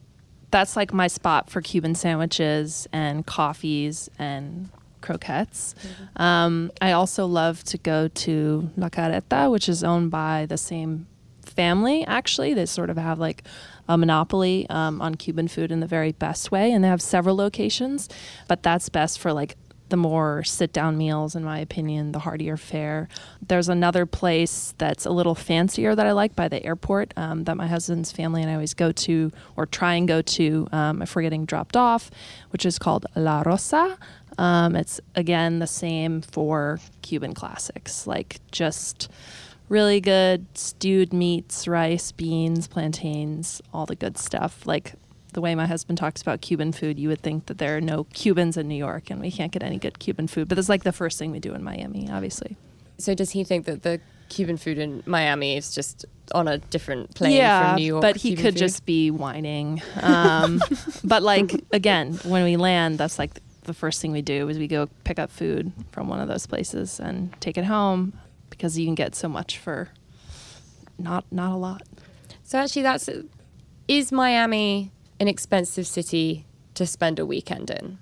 that's 0.51 0.75
like 0.75 0.91
my 0.91 1.07
spot 1.07 1.49
for 1.49 1.61
Cuban 1.61 1.95
sandwiches 1.95 2.87
and 2.91 3.25
coffees 3.25 4.09
and 4.19 4.69
croquettes. 5.03 5.75
Um, 6.15 6.71
I 6.81 6.93
also 6.93 7.27
love 7.27 7.63
to 7.65 7.77
go 7.77 8.07
to 8.07 8.71
La 8.75 8.89
Carreta, 8.89 9.51
which 9.51 9.69
is 9.69 9.83
owned 9.83 10.09
by 10.09 10.47
the 10.47 10.57
same 10.57 11.05
family, 11.43 12.03
actually. 12.07 12.55
They 12.55 12.65
sort 12.65 12.89
of 12.89 12.97
have 12.97 13.19
like 13.19 13.43
a 13.87 13.97
monopoly 13.97 14.65
um, 14.69 15.01
on 15.01 15.15
Cuban 15.15 15.47
food 15.47 15.71
in 15.71 15.79
the 15.79 15.87
very 15.87 16.13
best 16.13 16.51
way. 16.51 16.71
And 16.71 16.83
they 16.83 16.87
have 16.87 17.01
several 17.01 17.35
locations, 17.35 18.09
but 18.47 18.63
that's 18.63 18.89
best 18.89 19.19
for 19.19 19.31
like 19.31 19.57
the 19.89 19.97
more 19.97 20.43
sit 20.43 20.73
down 20.73 20.97
meals, 20.97 21.35
in 21.35 21.43
my 21.43 21.59
opinion, 21.59 22.13
the 22.13 22.19
heartier 22.19 22.57
fare. 22.57 23.07
There's 23.47 23.69
another 23.69 24.07
place 24.07 24.73
that's 24.79 25.05
a 25.05 25.11
little 25.11 25.35
fancier 25.35 25.93
that 25.93 26.07
I 26.07 26.13
like 26.13 26.35
by 26.35 26.47
the 26.47 26.65
airport 26.65 27.13
um, 27.15 27.43
that 27.43 27.57
my 27.57 27.67
husband's 27.67 28.11
family 28.11 28.41
and 28.41 28.49
I 28.49 28.55
always 28.55 28.73
go 28.73 28.91
to 28.91 29.31
or 29.55 29.67
try 29.67 29.93
and 29.93 30.07
go 30.07 30.23
to 30.23 30.67
um, 30.71 31.03
if 31.03 31.15
we're 31.15 31.21
getting 31.21 31.45
dropped 31.45 31.77
off, 31.77 32.09
which 32.49 32.65
is 32.65 32.79
called 32.79 33.05
La 33.15 33.43
Rosa. 33.45 33.99
Um, 34.37 34.75
it's 34.75 34.99
again 35.15 35.59
the 35.59 35.67
same 35.67 36.21
for 36.21 36.79
Cuban 37.01 37.33
classics, 37.33 38.07
like 38.07 38.39
just 38.51 39.09
really 39.69 40.01
good 40.01 40.45
stewed 40.57 41.13
meats, 41.13 41.67
rice, 41.67 42.11
beans, 42.11 42.67
plantains, 42.67 43.61
all 43.73 43.85
the 43.85 43.95
good 43.95 44.17
stuff. 44.17 44.65
Like 44.65 44.93
the 45.33 45.41
way 45.41 45.55
my 45.55 45.65
husband 45.65 45.97
talks 45.97 46.21
about 46.21 46.41
Cuban 46.41 46.71
food, 46.71 46.99
you 46.99 47.09
would 47.09 47.21
think 47.21 47.47
that 47.47 47.57
there 47.57 47.75
are 47.77 47.81
no 47.81 48.03
Cubans 48.05 48.57
in 48.57 48.67
New 48.67 48.75
York 48.75 49.09
and 49.09 49.19
we 49.19 49.31
can't 49.31 49.51
get 49.51 49.63
any 49.63 49.77
good 49.77 49.99
Cuban 49.99 50.27
food. 50.27 50.47
But 50.47 50.57
it's 50.59 50.69
like 50.69 50.83
the 50.83 50.91
first 50.91 51.17
thing 51.17 51.31
we 51.31 51.39
do 51.39 51.53
in 51.53 51.63
Miami, 51.63 52.09
obviously. 52.11 52.55
so 52.97 53.15
does 53.15 53.31
he 53.31 53.43
think 53.43 53.65
that 53.65 53.81
the 53.83 53.99
cuban 54.29 54.57
food 54.57 54.79
in 54.79 55.03
miami 55.05 55.57
is 55.57 55.75
just 55.75 56.05
on 56.33 56.47
a 56.47 56.57
different 56.57 57.13
plane 57.13 57.35
yeah, 57.35 57.73
from 57.73 57.75
new 57.75 57.85
york 57.85 58.01
but 58.01 58.15
he 58.15 58.29
Cuban 58.29 58.43
could 58.43 58.53
food? 58.55 58.59
just 58.59 58.85
be 58.85 59.11
whining. 59.11 59.79
Um, 60.01 60.59
but 61.03 61.21
like 61.21 61.53
again, 61.71 62.13
when 62.23 62.43
we 62.43 62.55
land, 62.57 62.97
that's 62.97 63.19
like 63.19 63.31
the 63.63 63.73
first 63.73 64.01
thing 64.01 64.11
we 64.11 64.21
do 64.21 64.47
is 64.49 64.57
we 64.57 64.67
go 64.67 64.87
pick 65.03 65.19
up 65.19 65.31
food 65.31 65.71
from 65.91 66.07
one 66.07 66.19
of 66.19 66.27
those 66.27 66.45
places 66.45 66.99
and 66.99 67.33
take 67.41 67.57
it 67.57 67.65
home 67.65 68.13
because 68.49 68.77
you 68.77 68.85
can 68.85 68.95
get 68.95 69.15
so 69.15 69.27
much 69.27 69.57
for 69.57 69.89
not 70.97 71.25
not 71.31 71.51
a 71.51 71.57
lot. 71.57 71.83
So 72.43 72.59
actually, 72.59 72.83
that's 72.83 73.09
is 73.87 74.11
Miami 74.11 74.91
an 75.19 75.27
expensive 75.27 75.87
city 75.87 76.45
to 76.75 76.85
spend 76.85 77.19
a 77.19 77.25
weekend 77.25 77.69
in? 77.69 77.97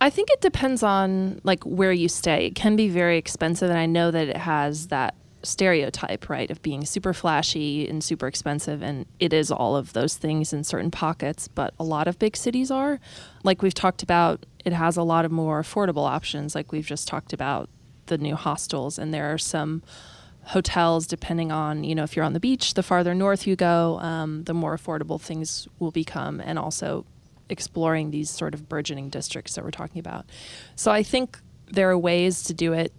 I 0.00 0.08
think 0.08 0.30
it 0.30 0.40
depends 0.40 0.82
on 0.82 1.40
like 1.44 1.62
where 1.64 1.92
you 1.92 2.08
stay. 2.08 2.46
It 2.46 2.54
can 2.54 2.74
be 2.76 2.88
very 2.88 3.18
expensive, 3.18 3.70
and 3.70 3.78
I 3.78 3.86
know 3.86 4.10
that 4.10 4.28
it 4.28 4.36
has 4.36 4.88
that 4.88 5.14
stereotype, 5.42 6.28
right, 6.28 6.50
of 6.50 6.62
being 6.62 6.84
super 6.84 7.12
flashy 7.12 7.88
and 7.88 8.02
super 8.02 8.26
expensive, 8.26 8.82
and 8.82 9.06
it 9.18 9.32
is 9.32 9.50
all 9.50 9.76
of 9.76 9.92
those 9.92 10.16
things 10.16 10.52
in 10.52 10.64
certain 10.64 10.90
pockets. 10.90 11.48
But 11.48 11.74
a 11.78 11.84
lot 11.84 12.08
of 12.08 12.18
big 12.18 12.36
cities 12.36 12.70
are, 12.70 13.00
like 13.42 13.62
we've 13.62 13.74
talked 13.74 14.02
about, 14.02 14.44
it 14.64 14.72
has 14.72 14.96
a 14.96 15.02
lot 15.02 15.24
of 15.24 15.32
more 15.32 15.62
affordable 15.62 16.08
options. 16.08 16.54
Like 16.54 16.72
we've 16.72 16.86
just 16.86 17.08
talked 17.08 17.32
about 17.32 17.68
the 18.06 18.18
new 18.18 18.36
hostels, 18.36 18.98
and 18.98 19.14
there 19.14 19.32
are 19.32 19.38
some 19.38 19.82
hotels 20.42 21.06
depending 21.06 21.52
on 21.52 21.84
you 21.84 21.94
know 21.94 22.02
if 22.02 22.16
you're 22.16 22.24
on 22.24 22.32
the 22.32 22.40
beach 22.40 22.72
the 22.72 22.82
farther 22.82 23.14
north 23.14 23.46
you 23.46 23.54
go 23.54 23.98
um, 24.00 24.42
the 24.44 24.54
more 24.54 24.76
affordable 24.76 25.20
things 25.20 25.68
will 25.78 25.90
become 25.90 26.40
and 26.40 26.58
also 26.58 27.04
exploring 27.50 28.10
these 28.10 28.30
sort 28.30 28.54
of 28.54 28.68
burgeoning 28.68 29.10
districts 29.10 29.54
that 29.54 29.62
we're 29.62 29.70
talking 29.70 29.98
about 29.98 30.24
so 30.76 30.90
i 30.90 31.02
think 31.02 31.38
there 31.66 31.90
are 31.90 31.98
ways 31.98 32.42
to 32.42 32.54
do 32.54 32.72
it 32.72 32.92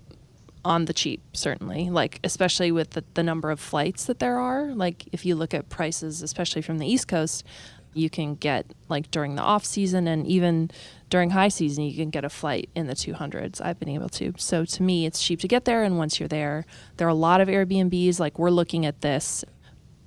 on 0.63 0.85
the 0.85 0.93
cheap 0.93 1.21
certainly. 1.33 1.89
Like 1.89 2.19
especially 2.23 2.71
with 2.71 2.91
the, 2.91 3.03
the 3.13 3.23
number 3.23 3.51
of 3.51 3.59
flights 3.59 4.05
that 4.05 4.19
there 4.19 4.37
are. 4.37 4.67
Like 4.67 5.07
if 5.11 5.25
you 5.25 5.35
look 5.35 5.53
at 5.53 5.69
prices 5.69 6.21
especially 6.21 6.61
from 6.61 6.77
the 6.77 6.87
east 6.87 7.07
coast 7.07 7.45
you 7.93 8.09
can 8.09 8.35
get 8.35 8.65
like 8.87 9.11
during 9.11 9.35
the 9.35 9.41
off 9.41 9.65
season 9.65 10.07
and 10.07 10.25
even 10.25 10.71
during 11.09 11.31
high 11.31 11.49
season 11.49 11.83
you 11.83 11.93
can 11.93 12.09
get 12.09 12.23
a 12.23 12.29
flight 12.29 12.69
in 12.73 12.87
the 12.87 12.93
200s 12.93 13.59
i've 13.59 13.79
been 13.79 13.89
able 13.89 14.09
to. 14.09 14.33
So 14.37 14.65
to 14.65 14.83
me 14.83 15.05
it's 15.05 15.21
cheap 15.21 15.39
to 15.41 15.47
get 15.47 15.65
there 15.65 15.83
and 15.83 15.97
once 15.97 16.19
you're 16.19 16.29
there 16.29 16.65
there 16.97 17.07
are 17.07 17.11
a 17.11 17.15
lot 17.15 17.41
of 17.41 17.47
airbnbs. 17.47 18.19
Like 18.19 18.39
we're 18.39 18.49
looking 18.51 18.85
at 18.85 19.01
this 19.01 19.43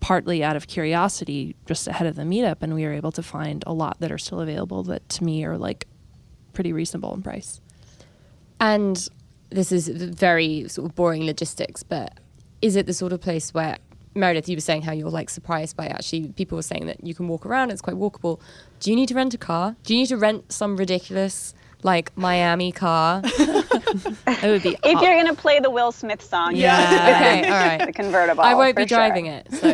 partly 0.00 0.44
out 0.44 0.54
of 0.54 0.66
curiosity 0.66 1.56
just 1.66 1.88
ahead 1.88 2.06
of 2.06 2.14
the 2.14 2.22
meetup 2.22 2.56
and 2.60 2.74
we 2.74 2.84
were 2.84 2.92
able 2.92 3.10
to 3.10 3.22
find 3.22 3.64
a 3.66 3.72
lot 3.72 3.98
that 4.00 4.12
are 4.12 4.18
still 4.18 4.40
available 4.40 4.82
that 4.82 5.08
to 5.08 5.24
me 5.24 5.44
are 5.44 5.56
like 5.56 5.86
pretty 6.52 6.72
reasonable 6.72 7.12
in 7.14 7.22
price. 7.22 7.60
And 8.60 9.08
this 9.54 9.72
is 9.72 9.88
very 9.88 10.68
sort 10.68 10.88
of 10.88 10.94
boring 10.94 11.24
logistics, 11.24 11.82
but 11.82 12.18
is 12.60 12.76
it 12.76 12.86
the 12.86 12.92
sort 12.94 13.12
of 13.12 13.20
place 13.20 13.54
where 13.54 13.78
Meredith, 14.16 14.48
you 14.48 14.56
were 14.56 14.60
saying 14.60 14.82
how 14.82 14.92
you're 14.92 15.10
like 15.10 15.28
surprised 15.28 15.76
by 15.76 15.86
actually 15.88 16.28
people 16.28 16.56
were 16.56 16.62
saying 16.62 16.86
that 16.86 17.02
you 17.04 17.14
can 17.14 17.26
walk 17.28 17.44
around, 17.46 17.70
it's 17.70 17.82
quite 17.82 17.96
walkable. 17.96 18.40
Do 18.80 18.90
you 18.90 18.96
need 18.96 19.08
to 19.08 19.14
rent 19.14 19.34
a 19.34 19.38
car? 19.38 19.74
Do 19.82 19.92
you 19.94 20.00
need 20.00 20.06
to 20.08 20.16
rent 20.16 20.52
some 20.52 20.76
ridiculous 20.76 21.52
like 21.82 22.16
Miami 22.16 22.70
car? 22.72 23.20
it 23.24 24.42
would 24.44 24.62
be 24.62 24.76
If 24.84 24.96
aw- 24.96 25.02
you're 25.02 25.16
gonna 25.20 25.34
play 25.34 25.58
the 25.60 25.70
Will 25.70 25.90
Smith 25.92 26.22
song, 26.22 26.54
Yeah. 26.54 26.80
okay, 27.16 27.48
all 27.50 27.66
right. 27.78 27.86
the 27.86 27.92
convertible. 27.92 28.42
I 28.44 28.54
won't 28.54 28.74
for 28.76 28.82
be 28.84 28.88
sure. 28.88 28.98
driving 28.98 29.26
it. 29.26 29.48
So 29.52 29.68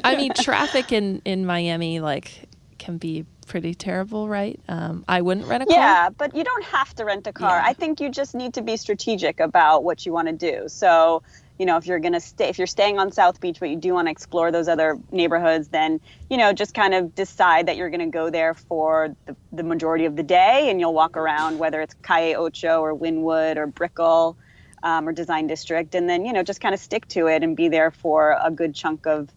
I 0.04 0.16
mean, 0.16 0.32
traffic 0.34 0.92
in 0.92 1.22
in 1.24 1.46
Miami 1.46 2.00
like 2.00 2.48
can 2.78 2.98
be 2.98 3.24
pretty 3.48 3.74
terrible, 3.74 4.28
right? 4.28 4.60
Um, 4.68 5.04
I 5.08 5.22
wouldn't 5.22 5.46
rent 5.46 5.64
a 5.64 5.66
car. 5.66 5.76
Yeah, 5.76 6.10
but 6.10 6.36
you 6.36 6.44
don't 6.44 6.64
have 6.64 6.94
to 6.96 7.04
rent 7.04 7.26
a 7.26 7.32
car. 7.32 7.56
Yeah. 7.56 7.66
I 7.66 7.72
think 7.72 8.00
you 8.00 8.10
just 8.10 8.34
need 8.34 8.54
to 8.54 8.62
be 8.62 8.76
strategic 8.76 9.40
about 9.40 9.82
what 9.82 10.06
you 10.06 10.12
want 10.12 10.28
to 10.28 10.34
do. 10.34 10.68
So, 10.68 11.22
you 11.58 11.66
know, 11.66 11.76
if 11.76 11.86
you're 11.86 11.98
going 11.98 12.12
to 12.12 12.20
stay, 12.20 12.48
if 12.48 12.58
you're 12.58 12.68
staying 12.68 12.98
on 12.98 13.10
South 13.10 13.40
Beach, 13.40 13.58
but 13.58 13.70
you 13.70 13.76
do 13.76 13.94
want 13.94 14.06
to 14.06 14.12
explore 14.12 14.52
those 14.52 14.68
other 14.68 14.98
neighborhoods, 15.10 15.68
then, 15.68 16.00
you 16.30 16.36
know, 16.36 16.52
just 16.52 16.74
kind 16.74 16.94
of 16.94 17.14
decide 17.14 17.66
that 17.66 17.76
you're 17.76 17.90
going 17.90 18.00
to 18.00 18.06
go 18.06 18.30
there 18.30 18.54
for 18.54 19.16
the, 19.26 19.34
the 19.52 19.64
majority 19.64 20.04
of 20.04 20.14
the 20.14 20.22
day 20.22 20.70
and 20.70 20.78
you'll 20.78 20.94
walk 20.94 21.16
around, 21.16 21.58
whether 21.58 21.80
it's 21.80 21.94
Calle 22.02 22.36
Ocho 22.36 22.80
or 22.80 22.94
Wynwood 22.94 23.56
or 23.56 23.66
Brickell 23.66 24.36
um, 24.82 25.08
or 25.08 25.12
Design 25.12 25.48
District. 25.48 25.94
And 25.94 26.08
then, 26.08 26.24
you 26.24 26.32
know, 26.32 26.44
just 26.44 26.60
kind 26.60 26.74
of 26.74 26.80
stick 26.80 27.08
to 27.08 27.26
it 27.26 27.42
and 27.42 27.56
be 27.56 27.68
there 27.68 27.90
for 27.90 28.38
a 28.40 28.50
good 28.50 28.74
chunk 28.74 29.06
of 29.06 29.28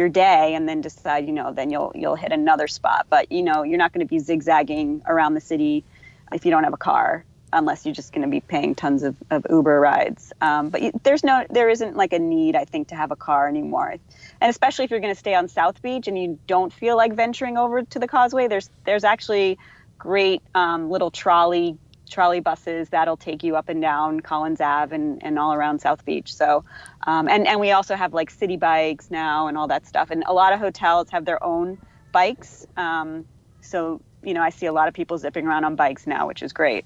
your 0.00 0.08
day 0.08 0.54
and 0.54 0.68
then 0.68 0.80
decide, 0.80 1.26
you 1.26 1.32
know, 1.32 1.52
then 1.52 1.70
you'll 1.70 1.92
you'll 1.94 2.16
hit 2.16 2.32
another 2.32 2.66
spot. 2.66 3.06
But 3.08 3.30
you 3.30 3.42
know, 3.42 3.62
you're 3.62 3.78
not 3.78 3.92
going 3.92 4.04
to 4.04 4.10
be 4.10 4.18
zigzagging 4.18 5.02
around 5.06 5.34
the 5.34 5.40
city 5.40 5.84
if 6.32 6.44
you 6.44 6.50
don't 6.50 6.64
have 6.64 6.72
a 6.72 6.78
car, 6.78 7.24
unless 7.52 7.84
you're 7.84 7.94
just 7.94 8.12
going 8.12 8.22
to 8.22 8.28
be 8.28 8.40
paying 8.40 8.74
tons 8.74 9.02
of, 9.02 9.14
of 9.30 9.46
Uber 9.50 9.78
rides. 9.78 10.32
Um, 10.40 10.70
but 10.70 10.80
there's 11.02 11.22
no, 11.22 11.44
there 11.50 11.68
isn't 11.68 11.96
like 11.96 12.12
a 12.12 12.18
need, 12.18 12.56
I 12.56 12.64
think, 12.64 12.88
to 12.88 12.96
have 12.96 13.10
a 13.10 13.16
car 13.16 13.48
anymore. 13.48 13.96
And 14.40 14.50
especially 14.50 14.84
if 14.86 14.90
you're 14.90 15.00
going 15.00 15.14
to 15.14 15.18
stay 15.18 15.34
on 15.34 15.48
South 15.48 15.82
Beach 15.82 16.08
and 16.08 16.18
you 16.18 16.38
don't 16.46 16.72
feel 16.72 16.96
like 16.96 17.12
venturing 17.14 17.56
over 17.56 17.82
to 17.82 17.98
the 17.98 18.08
Causeway, 18.08 18.48
there's 18.48 18.70
there's 18.84 19.04
actually 19.04 19.58
great 19.98 20.42
um, 20.54 20.90
little 20.90 21.10
trolley 21.10 21.76
trolley 22.10 22.40
buses 22.40 22.88
that'll 22.90 23.16
take 23.16 23.42
you 23.42 23.56
up 23.56 23.68
and 23.68 23.80
down 23.80 24.20
Collins 24.20 24.60
Ave 24.60 24.94
and, 24.94 25.22
and 25.24 25.38
all 25.38 25.54
around 25.54 25.80
South 25.80 26.04
Beach. 26.04 26.34
So, 26.34 26.64
um, 27.06 27.28
and, 27.28 27.46
and 27.46 27.60
we 27.60 27.70
also 27.70 27.94
have 27.94 28.12
like 28.12 28.30
city 28.30 28.56
bikes 28.56 29.10
now 29.10 29.46
and 29.46 29.56
all 29.56 29.68
that 29.68 29.86
stuff. 29.86 30.10
And 30.10 30.24
a 30.26 30.32
lot 30.32 30.52
of 30.52 30.58
hotels 30.58 31.08
have 31.10 31.24
their 31.24 31.42
own 31.42 31.78
bikes. 32.12 32.66
Um, 32.76 33.24
so, 33.60 34.00
you 34.22 34.34
know, 34.34 34.42
I 34.42 34.50
see 34.50 34.66
a 34.66 34.72
lot 34.72 34.88
of 34.88 34.94
people 34.94 35.16
zipping 35.18 35.46
around 35.46 35.64
on 35.64 35.76
bikes 35.76 36.06
now, 36.06 36.26
which 36.26 36.42
is 36.42 36.52
great. 36.52 36.84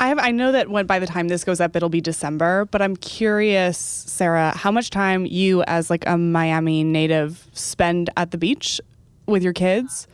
I 0.00 0.08
have 0.08 0.18
I 0.20 0.30
know 0.30 0.52
that 0.52 0.68
when 0.68 0.86
by 0.86 1.00
the 1.00 1.06
time 1.06 1.26
this 1.26 1.42
goes 1.42 1.60
up 1.60 1.74
it'll 1.74 1.88
be 1.88 2.00
December, 2.00 2.66
but 2.66 2.80
I'm 2.80 2.96
curious, 2.96 3.76
Sarah, 3.78 4.52
how 4.56 4.70
much 4.70 4.90
time 4.90 5.26
you 5.26 5.62
as 5.64 5.90
like 5.90 6.06
a 6.06 6.16
Miami 6.16 6.84
native 6.84 7.48
spend 7.52 8.08
at 8.16 8.30
the 8.30 8.38
beach 8.38 8.80
with 9.26 9.42
your 9.42 9.52
kids? 9.52 10.06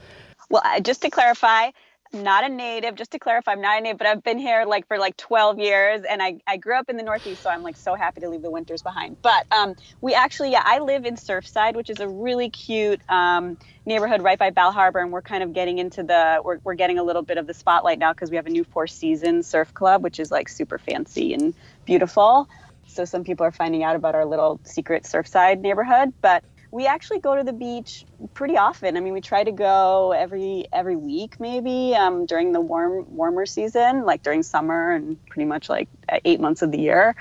Well, 0.50 0.62
just 0.82 1.02
to 1.02 1.10
clarify, 1.10 1.70
not 2.14 2.44
a 2.44 2.48
native, 2.48 2.94
just 2.94 3.10
to 3.10 3.18
clarify, 3.18 3.52
I'm 3.52 3.60
not 3.60 3.78
a 3.78 3.80
native, 3.82 3.98
but 3.98 4.06
I've 4.06 4.22
been 4.22 4.38
here 4.38 4.64
like 4.66 4.86
for 4.86 4.98
like 4.98 5.16
12 5.16 5.58
years 5.58 6.02
and 6.08 6.22
I, 6.22 6.38
I 6.46 6.56
grew 6.56 6.76
up 6.76 6.88
in 6.88 6.96
the 6.96 7.02
Northeast, 7.02 7.42
so 7.42 7.50
I'm 7.50 7.62
like 7.62 7.76
so 7.76 7.94
happy 7.94 8.20
to 8.22 8.28
leave 8.28 8.42
the 8.42 8.50
winters 8.50 8.82
behind. 8.82 9.20
But 9.20 9.46
um, 9.52 9.74
we 10.00 10.14
actually, 10.14 10.52
yeah, 10.52 10.62
I 10.64 10.78
live 10.78 11.04
in 11.04 11.16
Surfside, 11.16 11.74
which 11.74 11.90
is 11.90 12.00
a 12.00 12.08
really 12.08 12.50
cute 12.50 13.00
um, 13.08 13.58
neighborhood 13.84 14.22
right 14.22 14.38
by 14.38 14.50
Bal 14.50 14.72
Harbour. 14.72 15.00
And 15.00 15.12
we're 15.12 15.22
kind 15.22 15.42
of 15.42 15.52
getting 15.52 15.78
into 15.78 16.02
the, 16.02 16.40
we're, 16.44 16.58
we're 16.64 16.74
getting 16.74 16.98
a 16.98 17.02
little 17.02 17.22
bit 17.22 17.36
of 17.36 17.46
the 17.46 17.54
spotlight 17.54 17.98
now 17.98 18.12
because 18.12 18.30
we 18.30 18.36
have 18.36 18.46
a 18.46 18.50
new 18.50 18.64
Four 18.64 18.86
Seasons 18.86 19.46
Surf 19.46 19.74
Club, 19.74 20.02
which 20.02 20.20
is 20.20 20.30
like 20.30 20.48
super 20.48 20.78
fancy 20.78 21.34
and 21.34 21.54
beautiful. 21.84 22.48
So 22.86 23.04
some 23.04 23.24
people 23.24 23.44
are 23.44 23.52
finding 23.52 23.82
out 23.82 23.96
about 23.96 24.14
our 24.14 24.24
little 24.24 24.60
secret 24.64 25.04
Surfside 25.04 25.60
neighborhood. 25.60 26.12
But 26.20 26.44
we 26.74 26.88
actually 26.88 27.20
go 27.20 27.36
to 27.36 27.44
the 27.44 27.52
beach 27.52 28.04
pretty 28.34 28.56
often. 28.56 28.96
I 28.96 29.00
mean, 29.00 29.12
we 29.12 29.20
try 29.20 29.44
to 29.44 29.52
go 29.52 30.10
every 30.10 30.66
every 30.72 30.96
week, 30.96 31.38
maybe 31.38 31.94
um, 31.94 32.26
during 32.26 32.50
the 32.50 32.60
warm 32.60 33.06
warmer 33.14 33.46
season, 33.46 34.04
like 34.04 34.24
during 34.24 34.42
summer 34.42 34.90
and 34.90 35.16
pretty 35.30 35.46
much 35.46 35.68
like 35.68 35.88
eight 36.24 36.40
months 36.40 36.62
of 36.62 36.72
the 36.72 36.80
year. 36.80 37.14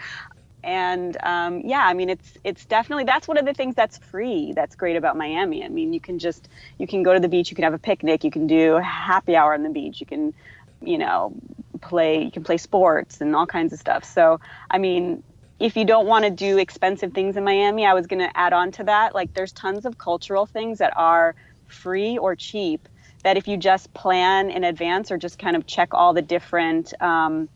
And 0.64 1.16
um, 1.22 1.62
yeah, 1.66 1.86
I 1.86 1.94
mean, 1.94 2.10
it's 2.10 2.36
it's 2.44 2.66
definitely 2.66 3.04
that's 3.04 3.28
one 3.28 3.38
of 3.38 3.46
the 3.46 3.54
things 3.54 3.76
that's 3.76 4.00
free. 4.00 4.54
That's 4.56 4.76
great 4.76 4.96
about 4.96 5.18
Miami. 5.18 5.64
I 5.64 5.70
mean, 5.70 5.94
you 5.94 6.02
can 6.02 6.18
just 6.18 6.50
you 6.80 6.88
can 6.88 7.04
go 7.04 7.14
to 7.14 7.20
the 7.20 7.30
beach, 7.30 7.52
you 7.52 7.56
can 7.56 7.64
have 7.64 7.76
a 7.76 7.80
picnic, 7.80 8.24
you 8.24 8.32
can 8.32 8.48
do 8.48 8.78
happy 8.78 9.36
hour 9.36 9.54
on 9.54 9.62
the 9.62 9.70
beach, 9.70 10.00
you 10.00 10.08
can, 10.08 10.34
you 10.82 10.98
know, 10.98 11.32
play 11.80 12.24
you 12.24 12.32
can 12.32 12.44
play 12.44 12.58
sports 12.58 13.22
and 13.22 13.36
all 13.36 13.46
kinds 13.46 13.72
of 13.72 13.78
stuff. 13.78 14.04
So 14.04 14.40
I 14.72 14.80
mean, 14.80 15.22
if 15.64 15.78
you 15.78 15.86
don't 15.86 16.08
want 16.08 16.26
to 16.26 16.30
do 16.30 16.58
expensive 16.58 17.14
things 17.14 17.38
in 17.38 17.46
Miami, 17.46 17.86
I 17.86 17.94
was 17.94 18.06
going 18.06 18.20
to 18.20 18.38
add 18.38 18.52
on 18.52 18.72
to 18.74 18.84
that. 18.84 19.16
Like, 19.16 19.34
there's 19.34 19.54
tons 19.54 19.86
of 19.86 19.98
cultural 19.98 20.46
things 20.46 20.80
that 20.80 20.92
are 20.98 21.36
free 21.68 22.18
or 22.18 22.36
cheap 22.36 22.90
that 23.24 23.38
if 23.38 23.48
you 23.48 23.56
just 23.56 23.94
plan 23.94 24.52
in 24.52 24.66
advance 24.66 25.10
or 25.10 25.18
just 25.18 25.40
kind 25.40 25.56
of 25.56 25.66
check 25.66 25.94
all 25.94 26.12
the 26.12 26.22
different, 26.22 26.94
um, 27.02 27.48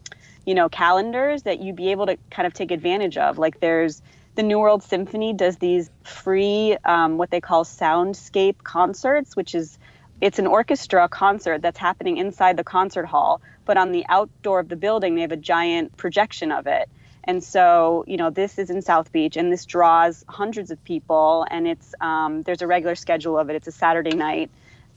you 0.46 0.56
know, 0.56 0.70
calendars, 0.70 1.44
that 1.44 1.60
you'd 1.60 1.76
be 1.76 1.92
able 1.92 2.06
to 2.06 2.18
kind 2.32 2.48
of 2.48 2.54
take 2.54 2.72
advantage 2.72 3.18
of. 3.18 3.38
Like, 3.38 3.60
there's 3.60 4.02
the 4.36 4.44
New 4.44 4.60
World 4.60 4.84
Symphony 4.84 5.34
does 5.34 5.58
these 5.58 5.90
free, 6.06 6.78
um, 6.86 7.18
what 7.18 7.30
they 7.30 7.42
call 7.42 7.66
soundscape 7.66 8.64
concerts, 8.64 9.36
which 9.36 9.54
is 9.54 9.78
it's 10.22 10.40
an 10.40 10.48
orchestra 10.48 11.10
concert 11.10 11.62
that's 11.62 11.78
happening 11.78 12.16
inside 12.16 12.56
the 12.56 12.64
concert 12.64 13.06
hall, 13.06 13.42
but 13.66 13.76
on 13.76 13.92
the 13.92 14.06
outdoor 14.08 14.62
of 14.62 14.70
the 14.70 14.78
building, 14.78 15.16
they 15.16 15.22
have 15.22 15.34
a 15.34 15.36
giant 15.36 15.98
projection 15.98 16.54
of 16.54 16.68
it. 16.68 16.88
And 17.28 17.44
so, 17.44 18.06
you 18.08 18.16
know, 18.16 18.30
this 18.30 18.58
is 18.58 18.70
in 18.70 18.82
South 18.82 19.12
Beach, 19.12 19.36
and 19.36 19.52
this 19.52 19.66
draws 19.66 20.24
hundreds 20.30 20.72
of 20.72 20.82
people, 20.86 21.46
and 21.52 21.68
it's 21.68 21.94
um, 22.00 22.44
there's 22.44 22.62
a 22.62 22.68
regular 22.68 22.96
schedule 22.96 23.38
of 23.38 23.50
it. 23.50 23.56
It's 23.58 23.68
a 23.68 23.72
Saturday 23.72 24.16
night 24.16 24.50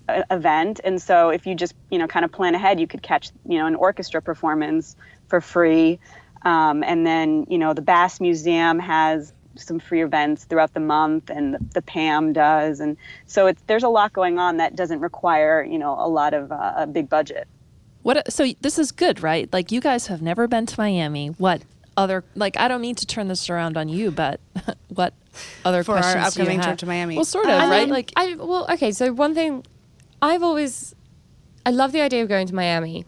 uh, 0.09 0.23
event, 0.31 0.81
and 0.85 1.03
so 1.03 1.31
if 1.31 1.45
you 1.45 1.57
just 1.57 1.75
you 1.91 1.99
know 1.99 2.07
kind 2.07 2.25
of 2.25 2.31
plan 2.31 2.55
ahead, 2.55 2.79
you 2.79 2.87
could 2.87 3.03
catch 3.03 3.33
you 3.49 3.59
know 3.59 3.67
an 3.67 3.75
orchestra 3.75 4.23
performance 4.23 4.95
for 5.27 5.41
free, 5.41 5.99
um, 6.43 6.85
and 6.85 7.05
then 7.05 7.47
you 7.51 7.59
know 7.59 7.75
the 7.75 7.83
Bass 7.83 8.21
Museum 8.21 8.79
has 8.79 9.33
some 9.57 9.81
free 9.81 10.03
events 10.03 10.45
throughout 10.45 10.73
the 10.73 10.81
month, 10.81 11.31
and 11.31 11.55
the, 11.55 11.59
the 11.75 11.83
PAM 11.83 12.33
does, 12.33 12.79
and 12.79 12.97
so 13.27 13.49
it's 13.49 13.61
there's 13.67 13.83
a 13.83 13.89
lot 13.89 14.13
going 14.13 14.39
on 14.39 14.59
that 14.59 14.77
doesn't 14.77 15.01
require 15.01 15.65
you 15.65 15.81
know 15.81 15.97
a 15.99 16.07
lot 16.09 16.33
of 16.33 16.53
uh, 16.53 16.75
a 16.77 16.87
big 16.87 17.09
budget. 17.09 17.49
What? 18.03 18.33
So 18.33 18.47
this 18.61 18.79
is 18.79 18.93
good, 18.93 19.21
right? 19.21 19.53
Like 19.53 19.73
you 19.73 19.81
guys 19.81 20.07
have 20.07 20.23
never 20.23 20.47
been 20.47 20.67
to 20.67 20.81
Miami. 20.81 21.29
What 21.29 21.63
other? 22.01 22.25
Like 22.35 22.57
I 22.57 22.69
don't 22.69 22.81
mean 22.81 22.95
to 22.97 23.07
turn 23.07 23.29
this 23.29 23.49
around 23.49 23.77
on 23.77 23.89
you, 23.89 24.11
but 24.11 24.41
what 24.89 25.15
other 25.65 25.85
For 25.85 25.97
our 25.97 26.03
questions 26.03 26.37
you 26.37 26.43
upcoming 26.43 26.61
trip 26.61 26.79
to 26.79 26.87
Miami. 26.87 27.17
Well, 27.17 27.25
sort 27.25 27.47
of, 27.47 27.53
right? 27.53 27.83
mean, 27.83 27.91
like 27.91 28.13
I 28.17 28.35
well, 28.35 28.67
okay. 28.73 28.93
So 28.93 29.13
one 29.13 29.35
thing, 29.35 29.65
I've 30.21 30.43
always, 30.43 30.95
I 31.65 31.71
love 31.71 31.93
the 31.93 32.01
idea 32.01 32.23
of 32.23 32.29
going 32.29 32.47
to 32.47 32.55
Miami, 32.55 33.05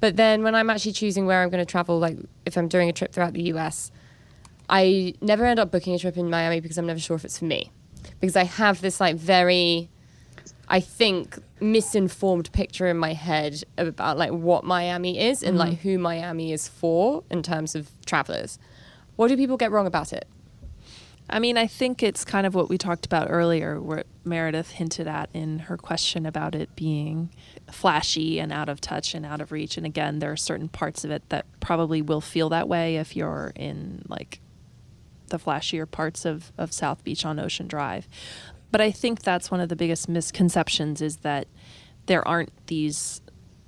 but 0.00 0.16
then 0.16 0.42
when 0.42 0.54
I'm 0.54 0.70
actually 0.70 0.92
choosing 0.92 1.26
where 1.26 1.42
I'm 1.42 1.50
going 1.50 1.64
to 1.64 1.70
travel, 1.70 1.98
like 1.98 2.18
if 2.46 2.56
I'm 2.56 2.68
doing 2.68 2.88
a 2.88 2.92
trip 2.92 3.12
throughout 3.12 3.32
the 3.32 3.42
U.S., 3.44 3.90
I 4.68 5.14
never 5.20 5.44
end 5.44 5.58
up 5.58 5.70
booking 5.70 5.94
a 5.94 5.98
trip 5.98 6.16
in 6.16 6.28
Miami 6.30 6.60
because 6.60 6.78
I'm 6.78 6.86
never 6.86 7.00
sure 7.00 7.16
if 7.16 7.24
it's 7.24 7.38
for 7.38 7.46
me, 7.46 7.70
because 8.20 8.36
I 8.36 8.44
have 8.44 8.80
this 8.80 9.00
like 9.00 9.16
very, 9.16 9.90
I 10.68 10.80
think 10.80 11.38
misinformed 11.60 12.52
picture 12.52 12.86
in 12.86 12.98
my 12.98 13.14
head 13.14 13.64
about 13.78 14.18
like 14.18 14.30
what 14.30 14.64
Miami 14.64 15.18
is 15.18 15.42
and 15.42 15.56
like 15.56 15.78
mm-hmm. 15.78 15.88
who 15.88 15.98
Miami 15.98 16.52
is 16.52 16.68
for 16.68 17.24
in 17.30 17.42
terms 17.42 17.74
of 17.74 17.90
travelers. 18.04 18.58
What 19.16 19.28
do 19.28 19.36
people 19.36 19.56
get 19.56 19.72
wrong 19.72 19.86
about 19.86 20.12
it? 20.12 20.28
I 21.30 21.38
mean, 21.40 21.58
I 21.58 21.66
think 21.66 22.02
it's 22.02 22.24
kind 22.24 22.46
of 22.46 22.54
what 22.54 22.70
we 22.70 22.78
talked 22.78 23.04
about 23.04 23.28
earlier, 23.30 23.80
where 23.80 24.04
Meredith 24.24 24.70
hinted 24.72 25.06
at 25.06 25.28
in 25.34 25.60
her 25.60 25.76
question 25.76 26.24
about 26.24 26.54
it 26.54 26.74
being 26.74 27.30
flashy 27.70 28.40
and 28.40 28.50
out 28.50 28.70
of 28.70 28.80
touch 28.80 29.14
and 29.14 29.26
out 29.26 29.42
of 29.42 29.52
reach. 29.52 29.76
And 29.76 29.84
again, 29.84 30.20
there 30.20 30.32
are 30.32 30.36
certain 30.36 30.68
parts 30.68 31.04
of 31.04 31.10
it 31.10 31.22
that 31.28 31.44
probably 31.60 32.00
will 32.00 32.22
feel 32.22 32.48
that 32.48 32.66
way 32.66 32.96
if 32.96 33.14
you're 33.14 33.52
in 33.56 34.04
like 34.08 34.40
the 35.26 35.38
flashier 35.38 35.90
parts 35.90 36.24
of, 36.24 36.50
of 36.56 36.72
South 36.72 37.04
Beach 37.04 37.26
on 37.26 37.38
Ocean 37.38 37.68
Drive. 37.68 38.08
But 38.70 38.80
I 38.80 38.90
think 38.90 39.22
that's 39.22 39.50
one 39.50 39.60
of 39.60 39.68
the 39.68 39.76
biggest 39.76 40.08
misconceptions 40.08 41.00
is 41.00 41.18
that 41.18 41.48
there 42.06 42.26
aren't 42.26 42.52
these 42.66 43.20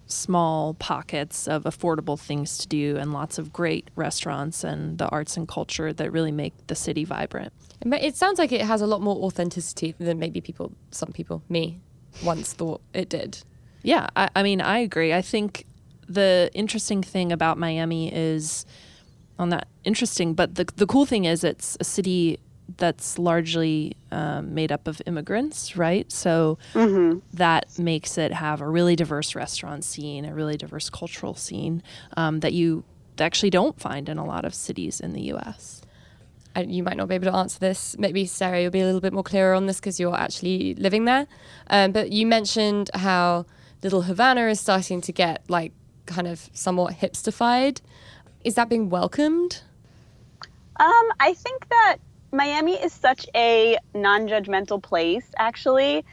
small 0.06 0.74
pockets 0.74 1.46
of 1.46 1.64
affordable 1.64 2.18
things 2.18 2.58
to 2.58 2.68
do 2.68 2.96
and 2.96 3.12
lots 3.12 3.38
of 3.38 3.52
great 3.52 3.88
restaurants 3.94 4.64
and 4.64 4.98
the 4.98 5.08
arts 5.08 5.36
and 5.36 5.46
culture 5.46 5.92
that 5.92 6.10
really 6.10 6.32
make 6.32 6.52
the 6.66 6.74
city 6.74 7.04
vibrant. 7.04 7.52
It 7.84 8.16
sounds 8.16 8.38
like 8.38 8.52
it 8.52 8.62
has 8.62 8.80
a 8.82 8.86
lot 8.86 9.00
more 9.00 9.16
authenticity 9.16 9.94
than 9.98 10.18
maybe 10.18 10.40
people, 10.40 10.72
some 10.90 11.12
people, 11.12 11.42
me, 11.48 11.80
once 12.24 12.52
thought 12.52 12.82
it 12.92 13.08
did. 13.08 13.38
Yeah, 13.82 14.08
I, 14.16 14.28
I 14.36 14.42
mean, 14.42 14.60
I 14.60 14.78
agree. 14.78 15.14
I 15.14 15.22
think 15.22 15.64
the 16.08 16.50
interesting 16.54 17.02
thing 17.02 17.32
about 17.32 17.56
Miami 17.56 18.12
is 18.12 18.66
on 19.38 19.50
that 19.50 19.68
interesting, 19.84 20.34
but 20.34 20.56
the 20.56 20.66
the 20.76 20.86
cool 20.86 21.06
thing 21.06 21.24
is 21.24 21.44
it's 21.44 21.76
a 21.80 21.84
city 21.84 22.38
that's 22.76 23.18
largely 23.18 23.96
um, 24.10 24.54
made 24.54 24.72
up 24.72 24.86
of 24.86 25.00
immigrants, 25.06 25.76
right? 25.76 26.10
So 26.10 26.58
that 27.32 27.78
makes 27.78 28.18
it 28.18 28.32
have 28.32 28.60
a 28.60 28.68
really 28.68 28.96
diverse 28.96 29.34
restaurant 29.34 29.84
scene, 29.84 30.24
a 30.24 30.34
really 30.34 30.56
diverse 30.56 30.90
cultural 30.90 31.34
scene 31.34 31.82
um, 32.16 32.40
that 32.40 32.52
you 32.52 32.84
actually 33.18 33.50
don't 33.50 33.78
find 33.78 34.08
in 34.08 34.18
a 34.18 34.24
lot 34.24 34.44
of 34.44 34.54
cities 34.54 35.00
in 35.00 35.12
the 35.12 35.22
U.S. 35.22 35.82
I, 36.56 36.62
you 36.62 36.82
might 36.82 36.96
not 36.96 37.08
be 37.08 37.14
able 37.14 37.30
to 37.30 37.36
answer 37.36 37.58
this. 37.58 37.96
Maybe 37.98 38.26
Sarah, 38.26 38.62
you'll 38.62 38.70
be 38.70 38.80
a 38.80 38.86
little 38.86 39.00
bit 39.00 39.12
more 39.12 39.22
clearer 39.22 39.54
on 39.54 39.66
this 39.66 39.78
because 39.78 40.00
you're 40.00 40.16
actually 40.16 40.74
living 40.74 41.04
there. 41.04 41.26
Um, 41.68 41.92
but 41.92 42.12
you 42.12 42.26
mentioned 42.26 42.90
how 42.94 43.46
Little 43.82 44.02
Havana 44.02 44.48
is 44.48 44.60
starting 44.60 45.00
to 45.02 45.12
get 45.12 45.42
like 45.48 45.72
kind 46.06 46.26
of 46.26 46.50
somewhat 46.52 46.94
hipsterfied. 46.94 47.80
Is 48.44 48.54
that 48.54 48.68
being 48.68 48.90
welcomed? 48.90 49.62
Um, 50.80 51.12
I 51.20 51.34
think 51.34 51.68
that 51.68 51.98
Miami 52.32 52.74
is 52.74 52.92
such 52.92 53.26
a 53.34 53.76
non-judgmental 53.94 54.82
place. 54.82 55.26
Actually, 55.36 56.04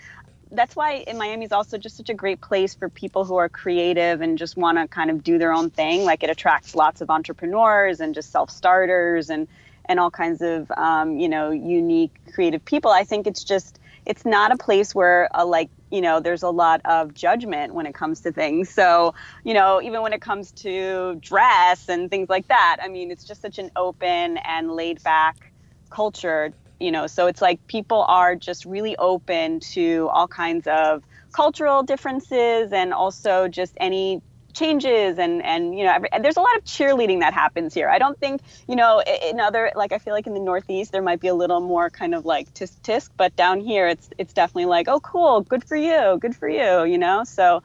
that's 0.51 0.75
why 0.75 1.03
Miami 1.15 1.45
is 1.45 1.51
also 1.51 1.77
just 1.77 1.97
such 1.97 2.10
a 2.10 2.13
great 2.13 2.41
place 2.41 2.73
for 2.73 2.89
people 2.89 3.25
who 3.25 3.36
are 3.36 3.49
creative 3.49 4.21
and 4.21 4.38
just 4.38 4.58
want 4.58 4.77
to 4.77 4.88
kind 4.88 5.12
of 5.12 5.23
do 5.23 5.38
their 5.38 5.53
own 5.53 5.69
thing. 5.69 6.06
Like 6.06 6.23
it 6.23 6.30
attracts 6.30 6.73
lots 6.73 7.01
of 7.01 7.10
entrepreneurs 7.10 7.99
and 7.99 8.15
just 8.15 8.32
self 8.32 8.49
starters 8.49 9.30
and 9.30 9.47
and 9.86 9.99
all 9.99 10.12
kinds 10.12 10.41
of 10.41 10.69
um, 10.71 11.17
you 11.17 11.30
know 11.30 11.51
unique 11.51 12.13
creative 12.34 12.63
people. 12.65 12.91
I 12.91 13.03
think 13.03 13.27
it's 13.27 13.43
just 13.43 13.80
it's 14.06 14.25
not 14.25 14.51
a 14.51 14.58
place 14.58 14.95
where 14.95 15.30
a 15.34 15.45
like 15.45 15.69
you 15.91 16.01
know 16.01 16.19
there's 16.19 16.43
a 16.43 16.49
lot 16.49 16.82
of 16.86 17.13
judgment 17.13 17.73
when 17.73 17.86
it 17.86 17.93
comes 17.93 18.21
to 18.21 18.32
things 18.32 18.69
so 18.69 19.13
you 19.43 19.53
know 19.53 19.82
even 19.82 20.01
when 20.01 20.13
it 20.13 20.21
comes 20.21 20.51
to 20.51 21.15
dress 21.21 21.88
and 21.88 22.10
things 22.10 22.27
like 22.30 22.47
that 22.47 22.77
i 22.82 22.89
mean 22.89 23.10
it's 23.10 23.23
just 23.23 23.41
such 23.41 23.58
an 23.58 23.71
open 23.75 24.38
and 24.38 24.71
laid 24.71 25.01
back 25.03 25.46
culture 25.89 26.52
you 26.80 26.91
know 26.91 27.08
so 27.08 27.28
it's 27.28 27.41
like 27.41 27.65
people 27.67 28.04
are 28.08 28.36
just 28.36 28.65
really 28.65 28.95
open 28.97 29.60
to 29.60 30.10
all 30.12 30.28
kinds 30.28 30.67
of 30.67 31.04
cultural 31.32 31.84
differences 31.84 32.71
and 32.71 32.93
also 32.93 33.47
just 33.47 33.73
any 33.78 34.21
changes 34.58 35.19
and 35.19 35.43
and 35.43 35.78
you 35.78 35.86
know 35.86 35.93
every, 35.93 36.10
there's 36.21 36.38
a 36.38 36.41
lot 36.41 36.58
of 36.58 36.63
cheerleading 36.63 37.19
that 37.19 37.34
happens 37.34 37.73
here. 37.76 37.89
I 37.89 38.00
don't 38.00 38.19
think 38.19 38.41
you 38.67 38.76
know 38.76 39.04
in 39.23 39.39
other 39.39 39.71
like 39.76 39.91
i 39.91 40.00
feel 40.00 40.13
like 40.13 40.26
in 40.26 40.34
the 40.34 40.39
northeast 40.39 40.91
there 40.91 41.04
might 41.04 41.19
be 41.19 41.28
a 41.28 41.36
little 41.36 41.62
more 41.62 41.89
kind 41.89 42.15
of 42.15 42.26
like 42.26 42.52
tisk 42.54 42.82
tisk 42.82 43.10
but 43.17 43.36
down 43.36 43.60
here 43.62 43.88
it's 43.88 44.10
it's 44.17 44.34
definitely 44.34 44.65
like 44.65 44.88
oh 44.88 45.00
cool 45.00 45.41
good 45.41 45.63
for 45.63 45.78
you 45.78 46.17
good 46.19 46.36
for 46.36 46.50
you 46.50 46.84
you 46.86 46.97
know? 46.97 47.23
So 47.23 47.62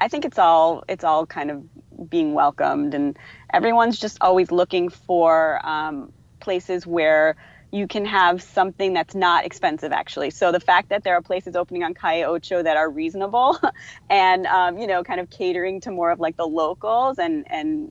i 0.00 0.08
think 0.08 0.24
it's 0.26 0.38
all 0.38 0.84
it's 0.88 1.04
all 1.04 1.24
kind 1.24 1.50
of 1.50 2.10
being 2.10 2.34
welcomed 2.34 2.92
and 2.92 3.16
everyone's 3.52 3.98
just 3.98 4.18
always 4.20 4.50
looking 4.50 4.90
for 4.90 5.66
um, 5.66 6.12
places 6.40 6.86
where 6.86 7.34
you 7.72 7.86
can 7.86 8.04
have 8.04 8.42
something 8.42 8.92
that's 8.92 9.14
not 9.14 9.44
expensive 9.44 9.92
actually. 9.92 10.30
So 10.30 10.52
the 10.52 10.60
fact 10.60 10.88
that 10.90 11.04
there 11.04 11.14
are 11.14 11.22
places 11.22 11.56
opening 11.56 11.82
on 11.82 11.94
calle 11.94 12.24
ocho 12.24 12.62
that 12.62 12.76
are 12.76 12.88
reasonable 12.88 13.58
and 14.10 14.46
um, 14.46 14.78
you 14.78 14.86
know 14.86 15.02
kind 15.02 15.20
of 15.20 15.30
catering 15.30 15.80
to 15.82 15.90
more 15.90 16.10
of 16.10 16.20
like 16.20 16.36
the 16.36 16.46
locals 16.46 17.18
and 17.18 17.50
and 17.50 17.90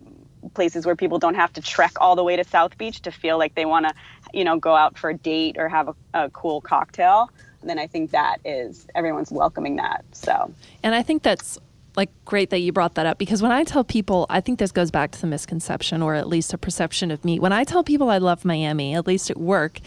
places 0.53 0.85
where 0.85 0.95
people 0.95 1.19
don't 1.19 1.35
have 1.35 1.51
to 1.53 1.61
trek 1.61 1.93
all 1.99 2.15
the 2.15 2.23
way 2.23 2.35
to 2.35 2.43
south 2.43 2.77
beach 2.77 3.01
to 3.01 3.11
feel 3.11 3.37
like 3.37 3.55
they 3.55 3.65
want 3.65 3.87
to 3.87 3.93
you 4.33 4.43
know 4.43 4.57
go 4.57 4.75
out 4.75 4.97
for 4.97 5.09
a 5.09 5.13
date 5.13 5.55
or 5.57 5.67
have 5.67 5.89
a, 5.89 5.95
a 6.13 6.29
cool 6.29 6.61
cocktail 6.61 7.29
then 7.63 7.79
i 7.79 7.87
think 7.87 8.11
that 8.11 8.37
is 8.45 8.85
everyone's 8.93 9.31
welcoming 9.31 9.75
that 9.75 10.05
so. 10.11 10.53
And 10.83 10.93
i 10.93 11.01
think 11.01 11.23
that's 11.23 11.59
like 11.95 12.09
great 12.25 12.49
that 12.49 12.59
you 12.59 12.71
brought 12.71 12.95
that 12.95 13.05
up 13.05 13.17
because 13.17 13.41
when 13.41 13.51
I 13.51 13.63
tell 13.63 13.83
people, 13.83 14.25
I 14.29 14.41
think 14.41 14.59
this 14.59 14.71
goes 14.71 14.91
back 14.91 15.11
to 15.11 15.21
the 15.21 15.27
misconception 15.27 16.01
or 16.01 16.15
at 16.15 16.27
least 16.27 16.53
a 16.53 16.57
perception 16.57 17.11
of 17.11 17.23
me. 17.23 17.39
When 17.39 17.53
I 17.53 17.63
tell 17.63 17.83
people 17.83 18.09
I 18.09 18.17
love 18.17 18.43
Miami, 18.45 18.95
at 18.95 19.07
least 19.07 19.29
at 19.29 19.37
work, 19.37 19.79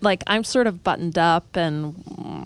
like 0.00 0.22
I'm 0.26 0.44
sort 0.44 0.66
of 0.66 0.82
buttoned 0.82 1.18
up 1.18 1.56
and 1.56 1.94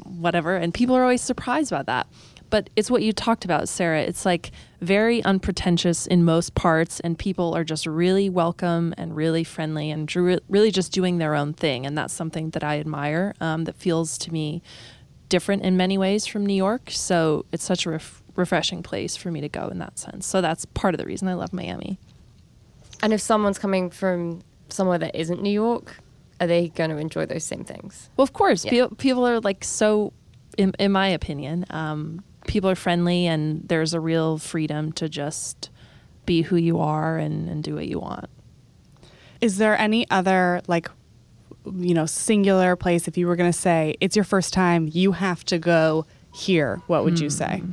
whatever, 0.04 0.56
and 0.56 0.74
people 0.74 0.96
are 0.96 1.02
always 1.02 1.22
surprised 1.22 1.70
by 1.70 1.82
that. 1.84 2.06
But 2.50 2.68
it's 2.74 2.90
what 2.90 3.02
you 3.02 3.12
talked 3.12 3.44
about, 3.44 3.68
Sarah. 3.68 4.02
It's 4.02 4.26
like 4.26 4.50
very 4.80 5.22
unpretentious 5.22 6.06
in 6.06 6.24
most 6.24 6.56
parts, 6.56 6.98
and 6.98 7.16
people 7.16 7.56
are 7.56 7.62
just 7.62 7.86
really 7.86 8.28
welcome 8.28 8.92
and 8.98 9.14
really 9.14 9.44
friendly 9.44 9.90
and 9.90 10.12
really 10.48 10.70
just 10.72 10.90
doing 10.90 11.18
their 11.18 11.36
own 11.36 11.54
thing. 11.54 11.86
And 11.86 11.96
that's 11.96 12.12
something 12.12 12.50
that 12.50 12.64
I 12.64 12.80
admire 12.80 13.34
um, 13.40 13.64
that 13.64 13.76
feels 13.76 14.18
to 14.18 14.32
me 14.32 14.62
different 15.28 15.62
in 15.62 15.76
many 15.76 15.96
ways 15.96 16.26
from 16.26 16.44
New 16.44 16.54
York. 16.54 16.90
So 16.90 17.46
it's 17.52 17.62
such 17.62 17.86
a 17.86 17.90
ref- 17.90 18.19
refreshing 18.36 18.82
place 18.82 19.16
for 19.16 19.30
me 19.30 19.40
to 19.40 19.48
go 19.48 19.68
in 19.68 19.78
that 19.78 19.98
sense. 19.98 20.26
So 20.26 20.40
that's 20.40 20.64
part 20.64 20.94
of 20.94 20.98
the 20.98 21.06
reason 21.06 21.28
I 21.28 21.34
love 21.34 21.52
Miami. 21.52 21.98
And 23.02 23.12
if 23.12 23.20
someone's 23.20 23.58
coming 23.58 23.90
from 23.90 24.42
somewhere 24.68 24.98
that 24.98 25.14
isn't 25.14 25.42
New 25.42 25.50
York, 25.50 25.96
are 26.40 26.46
they 26.46 26.68
going 26.68 26.90
to 26.90 26.96
enjoy 26.96 27.26
those 27.26 27.44
same 27.44 27.64
things? 27.64 28.10
Well, 28.16 28.22
of 28.22 28.32
course. 28.32 28.64
Yeah. 28.64 28.70
People, 28.70 28.96
people 28.96 29.26
are 29.26 29.40
like 29.40 29.64
so, 29.64 30.12
in, 30.56 30.72
in 30.78 30.92
my 30.92 31.08
opinion, 31.08 31.66
um, 31.70 32.22
people 32.46 32.70
are 32.70 32.74
friendly 32.74 33.26
and 33.26 33.62
there's 33.68 33.94
a 33.94 34.00
real 34.00 34.38
freedom 34.38 34.92
to 34.92 35.08
just 35.08 35.70
be 36.26 36.42
who 36.42 36.56
you 36.56 36.78
are 36.78 37.18
and, 37.18 37.48
and 37.48 37.62
do 37.62 37.74
what 37.74 37.88
you 37.88 37.98
want. 37.98 38.28
Is 39.40 39.58
there 39.58 39.78
any 39.78 40.08
other 40.10 40.60
like 40.66 40.90
you 41.64 41.94
know 41.94 42.06
singular 42.06 42.76
place 42.76 43.06
if 43.06 43.16
you 43.18 43.26
were 43.26 43.36
going 43.36 43.50
to 43.50 43.58
say 43.58 43.94
it's 44.00 44.16
your 44.16 44.24
first 44.24 44.52
time 44.52 44.88
you 44.92 45.12
have 45.12 45.44
to 45.44 45.58
go 45.58 46.06
here 46.32 46.80
what 46.86 47.04
would 47.04 47.14
mm. 47.14 47.22
you 47.22 47.30
say 47.30 47.58
hmm. 47.58 47.70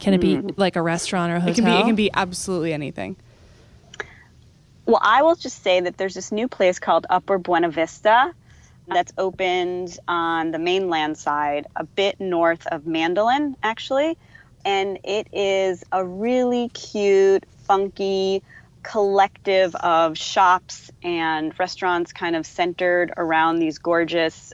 Can 0.00 0.14
it 0.14 0.20
be 0.20 0.36
mm. 0.36 0.54
like 0.56 0.76
a 0.76 0.82
restaurant 0.82 1.32
or 1.32 1.36
a 1.36 1.40
hotel? 1.40 1.52
It 1.52 1.56
can 1.56 1.64
be. 1.64 1.80
It 1.80 1.84
can 1.84 1.94
be 1.94 2.10
absolutely 2.14 2.72
anything. 2.72 3.16
Well, 4.86 5.00
I 5.02 5.22
will 5.22 5.36
just 5.36 5.62
say 5.62 5.80
that 5.80 5.98
there's 5.98 6.14
this 6.14 6.32
new 6.32 6.48
place 6.48 6.78
called 6.78 7.06
Upper 7.10 7.38
Buena 7.38 7.70
Vista 7.70 8.32
that's 8.88 9.12
opened 9.18 9.98
on 10.08 10.50
the 10.50 10.58
mainland 10.58 11.16
side, 11.16 11.66
a 11.76 11.84
bit 11.84 12.18
north 12.18 12.66
of 12.68 12.86
Mandolin, 12.86 13.56
actually. 13.62 14.16
And 14.64 14.98
it 15.04 15.28
is 15.32 15.84
a 15.92 16.04
really 16.04 16.68
cute, 16.70 17.44
funky 17.64 18.42
collective 18.82 19.74
of 19.76 20.16
shops 20.16 20.90
and 21.02 21.56
restaurants 21.58 22.12
kind 22.12 22.34
of 22.34 22.46
centered 22.46 23.12
around 23.16 23.58
these 23.58 23.78
gorgeous 23.78 24.52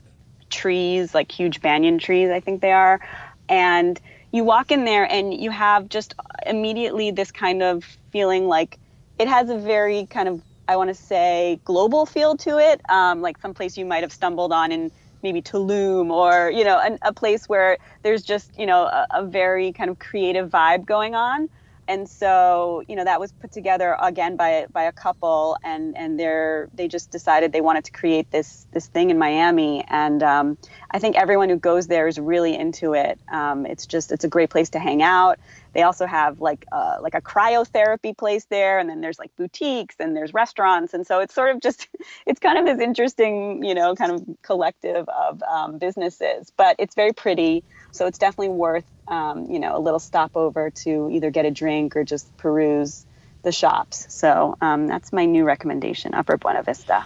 trees, 0.51 1.15
like 1.15 1.31
huge 1.31 1.61
banyan 1.61 1.99
trees, 1.99 2.31
I 2.31 2.41
think 2.41 2.61
they 2.61 2.73
are. 2.73 3.01
And 3.49 4.01
you 4.37 4.45
walk 4.45 4.71
in 4.71 4.85
there 4.85 5.11
and 5.11 5.35
you 5.35 5.51
have 5.51 5.89
just 5.89 6.15
immediately 6.47 7.11
this 7.11 7.33
kind 7.33 7.63
of 7.63 7.85
feeling 8.13 8.47
like 8.47 8.79
it 9.19 9.29
has 9.29 9.49
a 9.51 9.59
very 9.59 10.07
kind 10.07 10.29
of 10.29 10.43
I 10.69 10.77
want 10.77 10.89
to 10.91 10.95
say 10.95 11.61
global 11.65 12.07
feel 12.07 12.37
to 12.39 12.59
it, 12.59 12.81
um, 12.89 13.23
like 13.23 13.39
some 13.39 13.55
place 13.55 13.79
you 13.79 13.87
might 13.87 14.03
have 14.03 14.13
stumbled 14.13 14.53
on 14.53 14.73
in 14.73 14.91
maybe 15.23 15.41
Tulum 15.41 16.11
or 16.11 16.51
you 16.51 16.65
know 16.65 16.81
an, 16.81 16.99
a 17.03 17.13
place 17.13 17.49
where 17.49 17.79
there's 18.03 18.23
just 18.23 18.57
you 18.59 18.67
know 18.67 18.83
a, 18.85 19.07
a 19.15 19.27
very 19.27 19.73
kind 19.73 19.91
of 19.91 19.99
creative 19.99 20.51
vibe 20.51 20.85
going 20.85 21.15
on 21.15 21.49
and 21.89 22.09
so 22.09 22.83
you 22.89 22.97
know 22.97 23.05
that 23.05 23.21
was 23.21 23.33
put 23.33 23.53
together 23.53 23.97
again 24.01 24.37
by 24.37 24.67
by 24.73 24.85
a 24.85 24.93
couple 24.93 25.57
and 25.63 25.97
and 25.97 26.19
they're 26.19 26.69
they 26.75 26.89
just 26.89 27.11
decided 27.11 27.53
they 27.53 27.61
wanted 27.61 27.85
to 27.85 27.93
create 27.93 28.31
this 28.31 28.67
this 28.73 28.87
thing 28.89 29.11
in 29.11 29.19
Miami. 29.19 29.85
And 29.89 30.23
um, 30.23 30.59
I 30.91 30.99
think 30.99 31.17
everyone 31.17 31.49
who 31.49 31.57
goes 31.57 31.87
there 31.87 32.09
is 32.09 32.19
really 32.19 32.57
into 32.57 32.95
it. 32.95 33.19
Um, 33.31 33.67
it's 33.67 33.87
just 33.87 34.13
it's 34.13 34.25
a 34.25 34.29
great 34.29 34.51
place 34.51 34.71
to 34.71 34.79
hang 34.79 35.03
out. 35.03 35.39
They 35.73 35.83
also 35.83 36.07
have 36.07 36.41
like 36.41 36.65
uh, 36.73 36.99
like 37.01 37.15
a 37.15 37.21
cryotherapy 37.21 38.17
place 38.17 38.47
there. 38.47 38.79
And 38.79 38.89
then 38.89 39.01
there's 39.01 39.19
like 39.19 39.35
boutiques 39.37 39.97
and 39.99 40.17
there's 40.17 40.35
restaurants. 40.35 40.95
And 40.95 41.07
so 41.07 41.21
it's 41.21 41.35
sort 41.35 41.55
of 41.55 41.61
just 41.61 41.89
it's 42.27 42.41
kind 42.41 42.59
of 42.59 42.67
this 42.67 42.81
interesting 42.85 43.65
you 43.65 43.75
know 43.75 43.95
kind 43.95 44.13
of 44.13 44.25
collective 44.43 45.09
of 45.09 45.43
um, 45.43 45.79
businesses. 45.79 46.53
But 46.57 46.77
it's 46.79 46.95
very 46.95 47.13
pretty. 47.13 47.65
So 47.93 48.07
it's 48.07 48.19
definitely 48.19 48.51
worth 48.51 48.85
um, 49.09 49.47
you 49.51 49.59
know, 49.59 49.77
a 49.77 49.81
little 49.81 50.01
stopover 50.01 50.71
to 50.71 51.09
either 51.11 51.31
get 51.31 51.45
a 51.45 51.51
drink 51.51 51.97
or 51.97 52.05
just 52.05 52.37
peruse 52.37 53.07
the 53.43 53.53
shops. 53.53 54.07
So 54.13 54.57
um, 54.61 54.87
that's 54.87 55.13
my 55.13 55.25
new 55.25 55.45
recommendation, 55.45 56.15
Upper 56.15 56.37
Buena 56.37 56.63
Vista. 56.63 57.05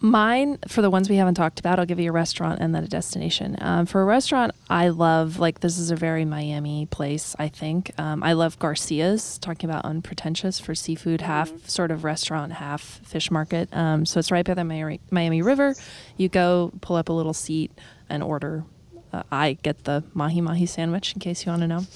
Mine, 0.00 0.58
for 0.68 0.80
the 0.80 0.90
ones 0.90 1.08
we 1.08 1.16
haven't 1.16 1.34
talked 1.34 1.58
about, 1.58 1.80
I'll 1.80 1.86
give 1.86 1.98
you 1.98 2.10
a 2.10 2.12
restaurant 2.12 2.60
and 2.60 2.72
then 2.72 2.84
a 2.84 2.88
destination. 2.88 3.56
Um, 3.60 3.84
for 3.84 4.00
a 4.00 4.04
restaurant, 4.04 4.52
I 4.70 4.90
love, 4.90 5.40
like, 5.40 5.58
this 5.58 5.76
is 5.76 5.90
a 5.90 5.96
very 5.96 6.24
Miami 6.24 6.86
place, 6.86 7.34
I 7.38 7.48
think. 7.48 7.90
Um, 7.98 8.22
I 8.22 8.34
love 8.34 8.60
Garcia's, 8.60 9.38
talking 9.38 9.68
about 9.68 9.84
unpretentious 9.84 10.60
for 10.60 10.74
seafood, 10.76 11.18
mm-hmm. 11.18 11.26
half 11.26 11.68
sort 11.68 11.90
of 11.90 12.04
restaurant, 12.04 12.52
half 12.52 12.80
fish 12.80 13.28
market. 13.32 13.68
Um, 13.72 14.06
so 14.06 14.20
it's 14.20 14.30
right 14.30 14.46
by 14.46 14.54
the 14.54 14.62
Miami, 14.62 15.00
Miami 15.10 15.42
River. 15.42 15.74
You 16.16 16.28
go, 16.28 16.70
pull 16.80 16.94
up 16.94 17.08
a 17.08 17.12
little 17.12 17.34
seat, 17.34 17.72
and 18.08 18.22
order 18.22 18.64
uh, 19.12 19.22
I 19.30 19.58
get 19.62 19.84
the 19.84 20.04
mahi 20.14 20.40
mahi 20.40 20.66
sandwich 20.66 21.14
in 21.14 21.20
case 21.20 21.44
you 21.44 21.50
want 21.50 21.62
to 21.62 21.68
know. 21.68 21.86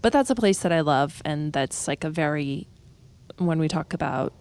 But 0.00 0.12
that's 0.12 0.30
a 0.30 0.34
place 0.34 0.60
that 0.60 0.72
I 0.72 0.80
love, 0.80 1.20
and 1.24 1.52
that's 1.52 1.88
like 1.88 2.04
a 2.04 2.10
very, 2.10 2.68
when 3.38 3.58
we 3.58 3.68
talk 3.68 3.92
about 3.92 4.32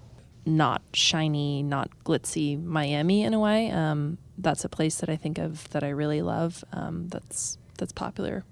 not 0.46 0.82
shiny, 0.94 1.64
not 1.64 1.90
glitzy 2.06 2.64
Miami 2.64 3.24
in 3.24 3.34
a 3.34 3.40
way, 3.40 3.72
um, 3.72 4.18
that's 4.38 4.64
a 4.64 4.70
place 4.70 4.98
that 5.00 5.10
I 5.10 5.16
think 5.16 5.38
of 5.38 5.70
that 5.72 5.84
I 5.84 5.90
really 5.90 6.22
love. 6.22 6.64
Um, 6.72 7.08
that's 7.10 7.58
that's 7.78 7.92
popular. 7.92 8.44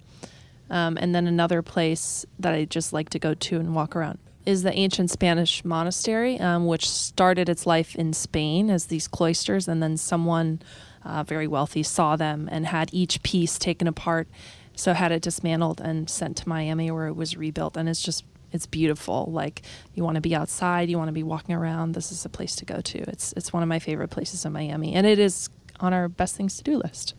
Um, 0.70 0.98
and 1.00 1.14
then 1.14 1.28
another 1.28 1.62
place 1.62 2.26
that 2.40 2.54
I 2.54 2.66
just 2.66 2.92
like 2.92 3.10
to 3.10 3.20
go 3.20 3.34
to 3.36 3.60
and 3.60 3.76
walk 3.76 3.96
around 3.96 4.18
is 4.46 4.64
the 4.64 4.74
ancient 4.74 5.10
Spanish 5.10 5.64
monastery, 5.66 6.40
um, 6.40 6.68
which 6.68 6.90
started 6.90 7.50
its 7.50 7.66
life 7.66 7.96
in 7.96 8.14
Spain 8.14 8.70
as 8.70 8.88
these 8.88 9.08
cloisters, 9.08 9.68
and 9.68 9.82
then 9.82 9.98
someone 9.98 10.62
uh, 11.06 11.24
very 11.24 11.48
wealthy, 11.48 11.84
saw 11.84 12.16
them 12.16 12.50
and 12.52 12.68
had 12.68 12.90
each 12.94 13.24
piece 13.24 13.58
taken 13.58 13.88
apart. 13.88 14.28
So 14.76 14.94
had 14.94 15.12
it 15.12 15.22
dismantled 15.22 15.80
and 15.80 16.10
sent 16.10 16.36
to 16.38 16.50
Miami 16.50 16.92
where 16.92 17.08
it 17.08 17.14
was 17.14 17.38
rebuilt. 17.38 17.78
And 17.78 17.88
it's 17.88 18.02
just 18.02 18.26
it's 18.52 18.66
beautiful. 18.66 19.30
Like 19.32 19.62
you 19.94 20.04
want 20.04 20.16
to 20.16 20.22
be 20.22 20.36
outside, 20.36 20.90
you 20.90 20.98
want 20.98 21.10
to 21.10 21.14
be 21.14 21.24
walking 21.24 21.56
around. 21.56 21.94
This 21.94 22.12
is 22.12 22.26
a 22.26 22.30
place 22.30 22.56
to 22.58 22.66
go 22.66 22.82
to. 22.82 23.00
It's 23.10 23.34
it's 23.34 23.54
one 23.54 23.64
of 23.64 23.70
my 23.70 23.80
favorite 23.80 24.10
places 24.10 24.46
in 24.46 24.52
Miami, 24.52 24.94
and 24.94 25.06
it 25.06 25.20
is 25.20 25.50
on 25.80 25.94
our 25.94 26.08
best 26.10 26.36
things 26.36 26.58
to 26.58 26.64
do 26.64 26.78
list. 26.78 27.14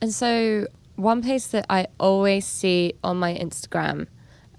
And 0.00 0.12
so 0.12 0.66
one 0.96 1.22
place 1.22 1.48
that 1.48 1.66
I 1.68 1.88
always 1.98 2.46
see 2.46 2.94
on 3.02 3.18
my 3.18 3.34
Instagram 3.34 4.06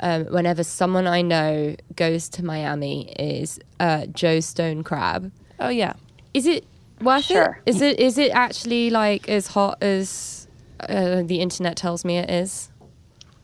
um, 0.01 0.25
whenever 0.25 0.63
someone 0.63 1.07
I 1.07 1.21
know 1.21 1.75
goes 1.95 2.29
to 2.29 2.45
Miami 2.45 3.11
is 3.19 3.59
uh, 3.79 4.05
Joe 4.07 4.39
Stone 4.39 4.83
Crab. 4.83 5.31
Oh 5.59 5.69
yeah, 5.69 5.93
is 6.33 6.45
it 6.45 6.65
worth 7.01 7.25
Sure. 7.25 7.61
it? 7.65 7.69
Is 7.75 7.81
it 7.81 7.99
is 7.99 8.17
it 8.17 8.31
actually 8.31 8.89
like 8.89 9.27
as 9.29 9.47
hot 9.47 9.81
as 9.81 10.47
uh, 10.81 11.23
the 11.23 11.39
internet 11.41 11.75
tells 11.77 12.03
me 12.05 12.17
it 12.17 12.29
is? 12.29 12.71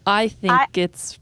I 0.06 0.28
think 0.28 0.54
I- 0.54 0.68
it's. 0.74 1.20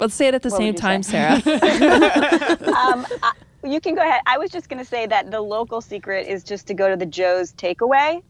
Let's 0.00 0.14
say 0.14 0.28
it 0.28 0.34
at 0.34 0.42
the 0.42 0.50
same 0.50 0.76
time, 0.76 1.02
say? 1.02 1.40
Sarah. 1.40 1.42
um, 2.76 3.04
I, 3.20 3.32
you 3.64 3.80
can 3.80 3.96
go 3.96 4.00
ahead. 4.00 4.20
I 4.26 4.38
was 4.38 4.50
just 4.50 4.68
going 4.68 4.78
to 4.78 4.84
say 4.84 5.06
that 5.06 5.32
the 5.32 5.40
local 5.40 5.80
secret 5.80 6.28
is 6.28 6.44
just 6.44 6.68
to 6.68 6.74
go 6.74 6.88
to 6.88 6.96
the 6.96 7.04
Joe's 7.04 7.52
Takeaway, 7.54 8.22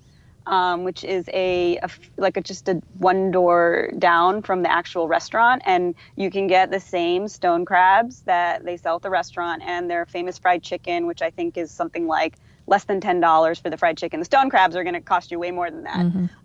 um, 0.47 0.85
which 0.85 1.05
is 1.05 1.29
a 1.35 1.79
like 2.17 2.39
a, 2.39 2.41
just 2.41 2.71
a 2.71 2.81
one 2.99 3.31
door 3.31 3.93
down 3.99 4.41
from 4.41 4.63
the 4.63 4.73
actual 4.73 5.09
restaurant, 5.09 5.61
and 5.67 5.95
you 6.17 6.31
can 6.31 6.47
get 6.47 6.71
the 6.71 6.81
same 6.81 7.29
stone 7.29 7.67
crabs 7.67 8.23
that 8.23 8.65
they 8.65 8.79
sell 8.79 8.97
at 8.97 9.03
the 9.03 9.11
restaurant 9.11 9.63
and 9.63 9.91
their 9.91 10.07
famous 10.07 10.39
fried 10.39 10.63
chicken, 10.63 11.07
which 11.07 11.21
I 11.21 11.29
think 11.29 11.59
is 11.59 11.71
something 11.71 12.07
like 12.07 12.39
less 12.69 12.85
than 12.85 13.01
ten 13.01 13.19
dollars 13.21 13.59
for 13.59 13.71
the 13.71 13.77
fried 13.77 13.97
chicken. 13.97 14.21
The 14.21 14.27
stone 14.27 14.51
crabs 14.51 14.77
are 14.77 14.85
going 14.85 14.95
to 14.95 15.01
cost 15.01 15.31
you 15.31 15.39
way 15.39 15.51
more 15.51 15.71
than 15.71 15.85
that. 15.85 15.99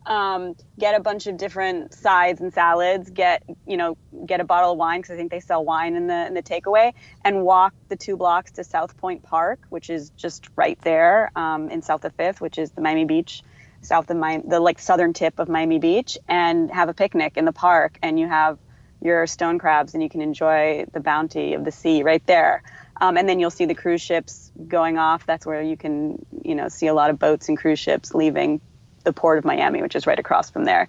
Um, 0.05 0.55
get 0.79 0.95
a 0.95 0.99
bunch 0.99 1.27
of 1.27 1.37
different 1.37 1.93
sides 1.93 2.41
and 2.41 2.53
salads. 2.53 3.09
Get 3.09 3.43
you 3.67 3.77
know 3.77 3.97
get 4.25 4.39
a 4.39 4.43
bottle 4.43 4.71
of 4.71 4.77
wine 4.77 5.01
because 5.01 5.13
I 5.13 5.17
think 5.17 5.31
they 5.31 5.41
sell 5.41 5.63
wine 5.63 5.95
in 5.95 6.07
the 6.07 6.25
in 6.27 6.33
the 6.33 6.41
takeaway, 6.41 6.93
and 7.23 7.43
walk 7.43 7.73
the 7.89 7.95
two 7.95 8.17
blocks 8.17 8.51
to 8.53 8.63
South 8.63 8.97
Point 8.97 9.23
Park, 9.23 9.59
which 9.69 9.89
is 9.89 10.09
just 10.11 10.49
right 10.55 10.79
there 10.81 11.31
um, 11.35 11.69
in 11.69 11.81
South 11.81 12.05
of 12.05 12.13
Fifth, 12.15 12.41
which 12.41 12.57
is 12.57 12.71
the 12.71 12.81
Miami 12.81 13.05
Beach, 13.05 13.43
south 13.81 14.09
of 14.09 14.17
Miami, 14.17 14.43
the 14.47 14.59
like 14.59 14.79
southern 14.79 15.13
tip 15.13 15.39
of 15.39 15.49
Miami 15.49 15.79
Beach, 15.79 16.17
and 16.27 16.71
have 16.71 16.89
a 16.89 16.93
picnic 16.93 17.37
in 17.37 17.45
the 17.45 17.53
park, 17.53 17.99
and 18.01 18.19
you 18.19 18.27
have 18.27 18.57
your 19.01 19.27
stone 19.27 19.59
crabs, 19.59 19.93
and 19.93 20.01
you 20.01 20.09
can 20.09 20.21
enjoy 20.21 20.85
the 20.93 21.01
bounty 21.01 21.53
of 21.53 21.65
the 21.65 21.71
sea 21.71 22.03
right 22.03 22.25
there. 22.25 22.63
Um, 23.03 23.17
and 23.17 23.27
then 23.27 23.37
you'll 23.37 23.51
see 23.51 23.65
the 23.65 23.75
cruise 23.75 24.01
ships 24.01 24.49
going 24.65 24.97
off. 24.97 25.25
That's 25.25 25.45
where 25.45 25.61
you 25.61 25.75
can, 25.75 26.25
you 26.41 26.55
know, 26.55 26.69
see 26.69 26.87
a 26.87 26.93
lot 26.93 27.09
of 27.09 27.19
boats 27.19 27.49
and 27.49 27.57
cruise 27.57 27.77
ships 27.77 28.13
leaving 28.13 28.61
the 29.03 29.11
port 29.11 29.37
of 29.37 29.43
Miami, 29.43 29.81
which 29.81 29.93
is 29.93 30.07
right 30.07 30.17
across 30.17 30.49
from 30.49 30.63
there. 30.63 30.87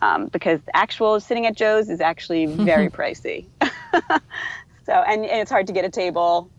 Um, 0.00 0.26
because 0.26 0.58
actual 0.74 1.20
sitting 1.20 1.46
at 1.46 1.54
Joe's 1.54 1.88
is 1.88 2.00
actually 2.00 2.46
very 2.64 2.88
pricey. 2.88 3.46
so, 3.62 4.92
and, 4.92 5.24
and 5.24 5.40
it's 5.40 5.52
hard 5.52 5.68
to 5.68 5.72
get 5.72 5.84
a 5.84 5.88
table. 5.88 6.50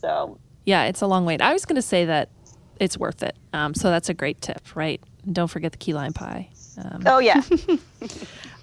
So, 0.00 0.38
yeah, 0.64 0.84
it's 0.84 1.00
a 1.00 1.08
long 1.08 1.24
wait. 1.24 1.40
I 1.40 1.52
was 1.52 1.64
going 1.64 1.74
to 1.74 1.82
say 1.82 2.04
that 2.04 2.28
it's 2.78 2.96
worth 2.96 3.24
it. 3.24 3.34
Um, 3.52 3.74
so 3.74 3.90
that's 3.90 4.08
a 4.08 4.14
great 4.14 4.40
tip, 4.40 4.76
right? 4.76 5.00
And 5.24 5.34
don't 5.34 5.48
forget 5.48 5.72
the 5.72 5.78
key 5.78 5.94
lime 5.94 6.12
pie. 6.12 6.48
Um, 6.78 7.02
oh 7.06 7.18
yeah, 7.18 7.40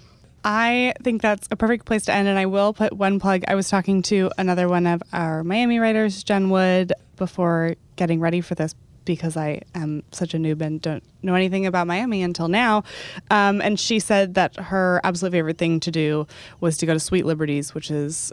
I 0.44 0.94
think 1.02 1.22
that's 1.22 1.46
a 1.50 1.56
perfect 1.56 1.84
place 1.84 2.04
to 2.06 2.12
end, 2.12 2.26
and 2.26 2.38
I 2.38 2.46
will 2.46 2.72
put 2.72 2.92
one 2.92 3.20
plug. 3.20 3.44
I 3.46 3.54
was 3.54 3.68
talking 3.68 4.02
to 4.02 4.30
another 4.38 4.68
one 4.68 4.86
of 4.86 5.02
our 5.12 5.44
Miami 5.44 5.78
writers, 5.78 6.24
Jen 6.24 6.50
Wood, 6.50 6.92
before 7.16 7.74
getting 7.96 8.20
ready 8.20 8.40
for 8.40 8.54
this 8.54 8.74
because 9.04 9.36
I 9.36 9.62
am 9.74 10.02
such 10.12 10.34
a 10.34 10.36
noob 10.36 10.60
and 10.60 10.80
don't 10.80 11.02
know 11.22 11.34
anything 11.34 11.66
about 11.66 11.86
Miami 11.86 12.22
until 12.22 12.48
now. 12.48 12.84
Um, 13.30 13.60
and 13.60 13.78
she 13.78 13.98
said 13.98 14.34
that 14.34 14.56
her 14.56 15.00
absolute 15.04 15.32
favorite 15.32 15.58
thing 15.58 15.80
to 15.80 15.90
do 15.90 16.26
was 16.60 16.76
to 16.78 16.86
go 16.86 16.92
to 16.92 17.00
Sweet 17.00 17.26
Liberties, 17.26 17.74
which 17.74 17.88
has 17.88 18.32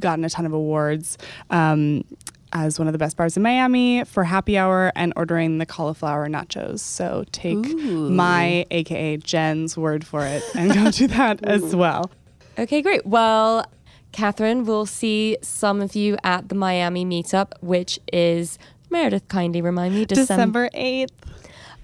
gotten 0.00 0.24
a 0.24 0.30
ton 0.30 0.46
of 0.46 0.52
awards. 0.52 1.16
Um, 1.50 2.04
as 2.52 2.78
one 2.78 2.88
of 2.88 2.92
the 2.92 2.98
best 2.98 3.16
bars 3.16 3.36
in 3.36 3.42
Miami 3.42 4.04
for 4.04 4.24
happy 4.24 4.58
hour 4.58 4.92
and 4.96 5.12
ordering 5.16 5.58
the 5.58 5.66
cauliflower 5.66 6.28
nachos. 6.28 6.80
So 6.80 7.24
take 7.32 7.58
my, 7.76 8.66
aka 8.70 9.16
Jen's, 9.18 9.76
word 9.76 10.04
for 10.04 10.24
it 10.24 10.42
and 10.54 10.72
go 10.72 10.90
do 10.90 11.06
that 11.18 11.44
as 11.44 11.74
well. 11.74 12.10
Okay, 12.58 12.82
great. 12.82 13.06
Well, 13.06 13.64
Katherine, 14.12 14.64
we'll 14.64 14.86
see 14.86 15.36
some 15.42 15.80
of 15.80 15.94
you 15.94 16.16
at 16.24 16.48
the 16.48 16.54
Miami 16.54 17.04
meetup, 17.04 17.52
which 17.60 18.00
is 18.12 18.58
Meredith. 18.90 19.28
Kindly 19.28 19.62
remind 19.62 19.94
me, 19.94 20.04
December 20.04 20.68
8th. 20.74 21.08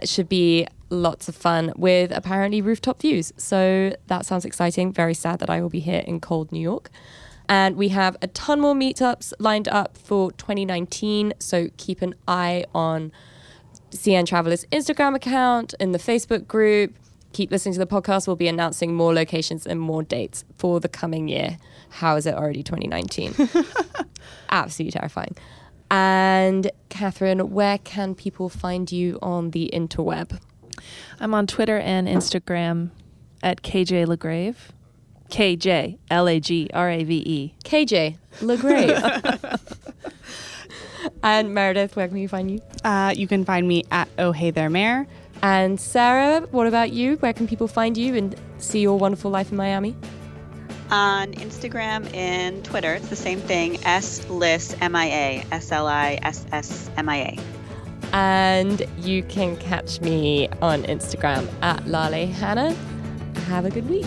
It 0.00 0.08
should 0.08 0.28
be 0.28 0.66
lots 0.90 1.28
of 1.28 1.34
fun 1.34 1.72
with 1.76 2.10
apparently 2.12 2.60
rooftop 2.60 3.00
views. 3.00 3.32
So 3.36 3.94
that 4.08 4.26
sounds 4.26 4.44
exciting. 4.44 4.92
Very 4.92 5.14
sad 5.14 5.38
that 5.38 5.50
I 5.50 5.60
will 5.60 5.70
be 5.70 5.80
here 5.80 6.02
in 6.06 6.20
cold 6.20 6.52
New 6.52 6.60
York. 6.60 6.90
And 7.48 7.76
we 7.76 7.88
have 7.88 8.16
a 8.22 8.26
ton 8.28 8.60
more 8.60 8.74
meetups 8.74 9.32
lined 9.38 9.68
up 9.68 9.96
for 9.96 10.32
2019. 10.32 11.34
So 11.38 11.68
keep 11.76 12.02
an 12.02 12.14
eye 12.26 12.64
on 12.74 13.12
CN 13.90 14.26
Travelers 14.26 14.64
Instagram 14.72 15.14
account, 15.14 15.74
in 15.78 15.92
the 15.92 15.98
Facebook 15.98 16.46
group. 16.46 16.94
Keep 17.32 17.50
listening 17.50 17.74
to 17.74 17.78
the 17.78 17.86
podcast. 17.86 18.26
We'll 18.26 18.36
be 18.36 18.48
announcing 18.48 18.94
more 18.94 19.12
locations 19.12 19.66
and 19.66 19.80
more 19.80 20.02
dates 20.02 20.44
for 20.56 20.80
the 20.80 20.88
coming 20.88 21.28
year. 21.28 21.58
How 21.90 22.16
is 22.16 22.26
it 22.26 22.34
already 22.34 22.62
2019? 22.62 23.34
Absolutely 24.50 24.92
terrifying. 24.92 25.36
And 25.90 26.70
Katherine, 26.88 27.50
where 27.50 27.78
can 27.78 28.14
people 28.14 28.48
find 28.48 28.90
you 28.90 29.18
on 29.22 29.50
the 29.50 29.70
interweb? 29.72 30.40
I'm 31.20 31.34
on 31.34 31.46
Twitter 31.46 31.78
and 31.78 32.08
Instagram 32.08 32.90
at 33.42 33.62
KJ 33.62 34.06
Lagrave. 34.06 34.56
K 35.30 35.56
J 35.56 35.98
L 36.10 36.28
A 36.28 36.40
G 36.40 36.68
R 36.72 36.90
A 36.90 37.04
V 37.04 37.22
E. 37.26 37.54
KJ 37.64 38.16
LaGrave. 38.40 39.60
and 41.22 41.54
Meredith, 41.54 41.96
where 41.96 42.08
can 42.08 42.16
we 42.16 42.26
find 42.26 42.50
you? 42.50 42.60
Uh, 42.84 43.12
you 43.16 43.26
can 43.26 43.44
find 43.44 43.66
me 43.66 43.84
at 43.90 44.08
Oh 44.18 44.32
Hey 44.32 44.50
There 44.50 44.70
Mayor. 44.70 45.06
And 45.42 45.78
Sarah, 45.78 46.40
what 46.50 46.66
about 46.66 46.92
you? 46.92 47.16
Where 47.16 47.32
can 47.32 47.46
people 47.46 47.68
find 47.68 47.96
you 47.96 48.14
and 48.14 48.34
see 48.58 48.80
your 48.80 48.98
wonderful 48.98 49.30
life 49.30 49.50
in 49.50 49.56
Miami? 49.56 49.96
On 50.90 51.32
Instagram 51.32 52.12
and 52.14 52.64
Twitter, 52.64 52.94
it's 52.94 53.08
the 53.08 53.16
same 53.16 53.40
thing. 53.40 53.84
S 53.84 54.28
Liss 54.28 54.74
M 54.80 54.94
I 54.94 55.06
A 55.06 55.44
S 55.50 55.72
L 55.72 55.86
I 55.86 56.18
S 56.22 56.46
S 56.52 56.90
M 56.96 57.08
I 57.08 57.16
A. 57.16 57.38
And 58.12 58.86
you 58.98 59.22
can 59.24 59.56
catch 59.56 60.00
me 60.00 60.48
on 60.62 60.84
Instagram 60.84 61.48
at 61.60 61.86
Lale 61.86 62.28
Hannah. 62.28 62.74
Have 63.46 63.64
a 63.64 63.70
good 63.70 63.88
week. 63.90 64.06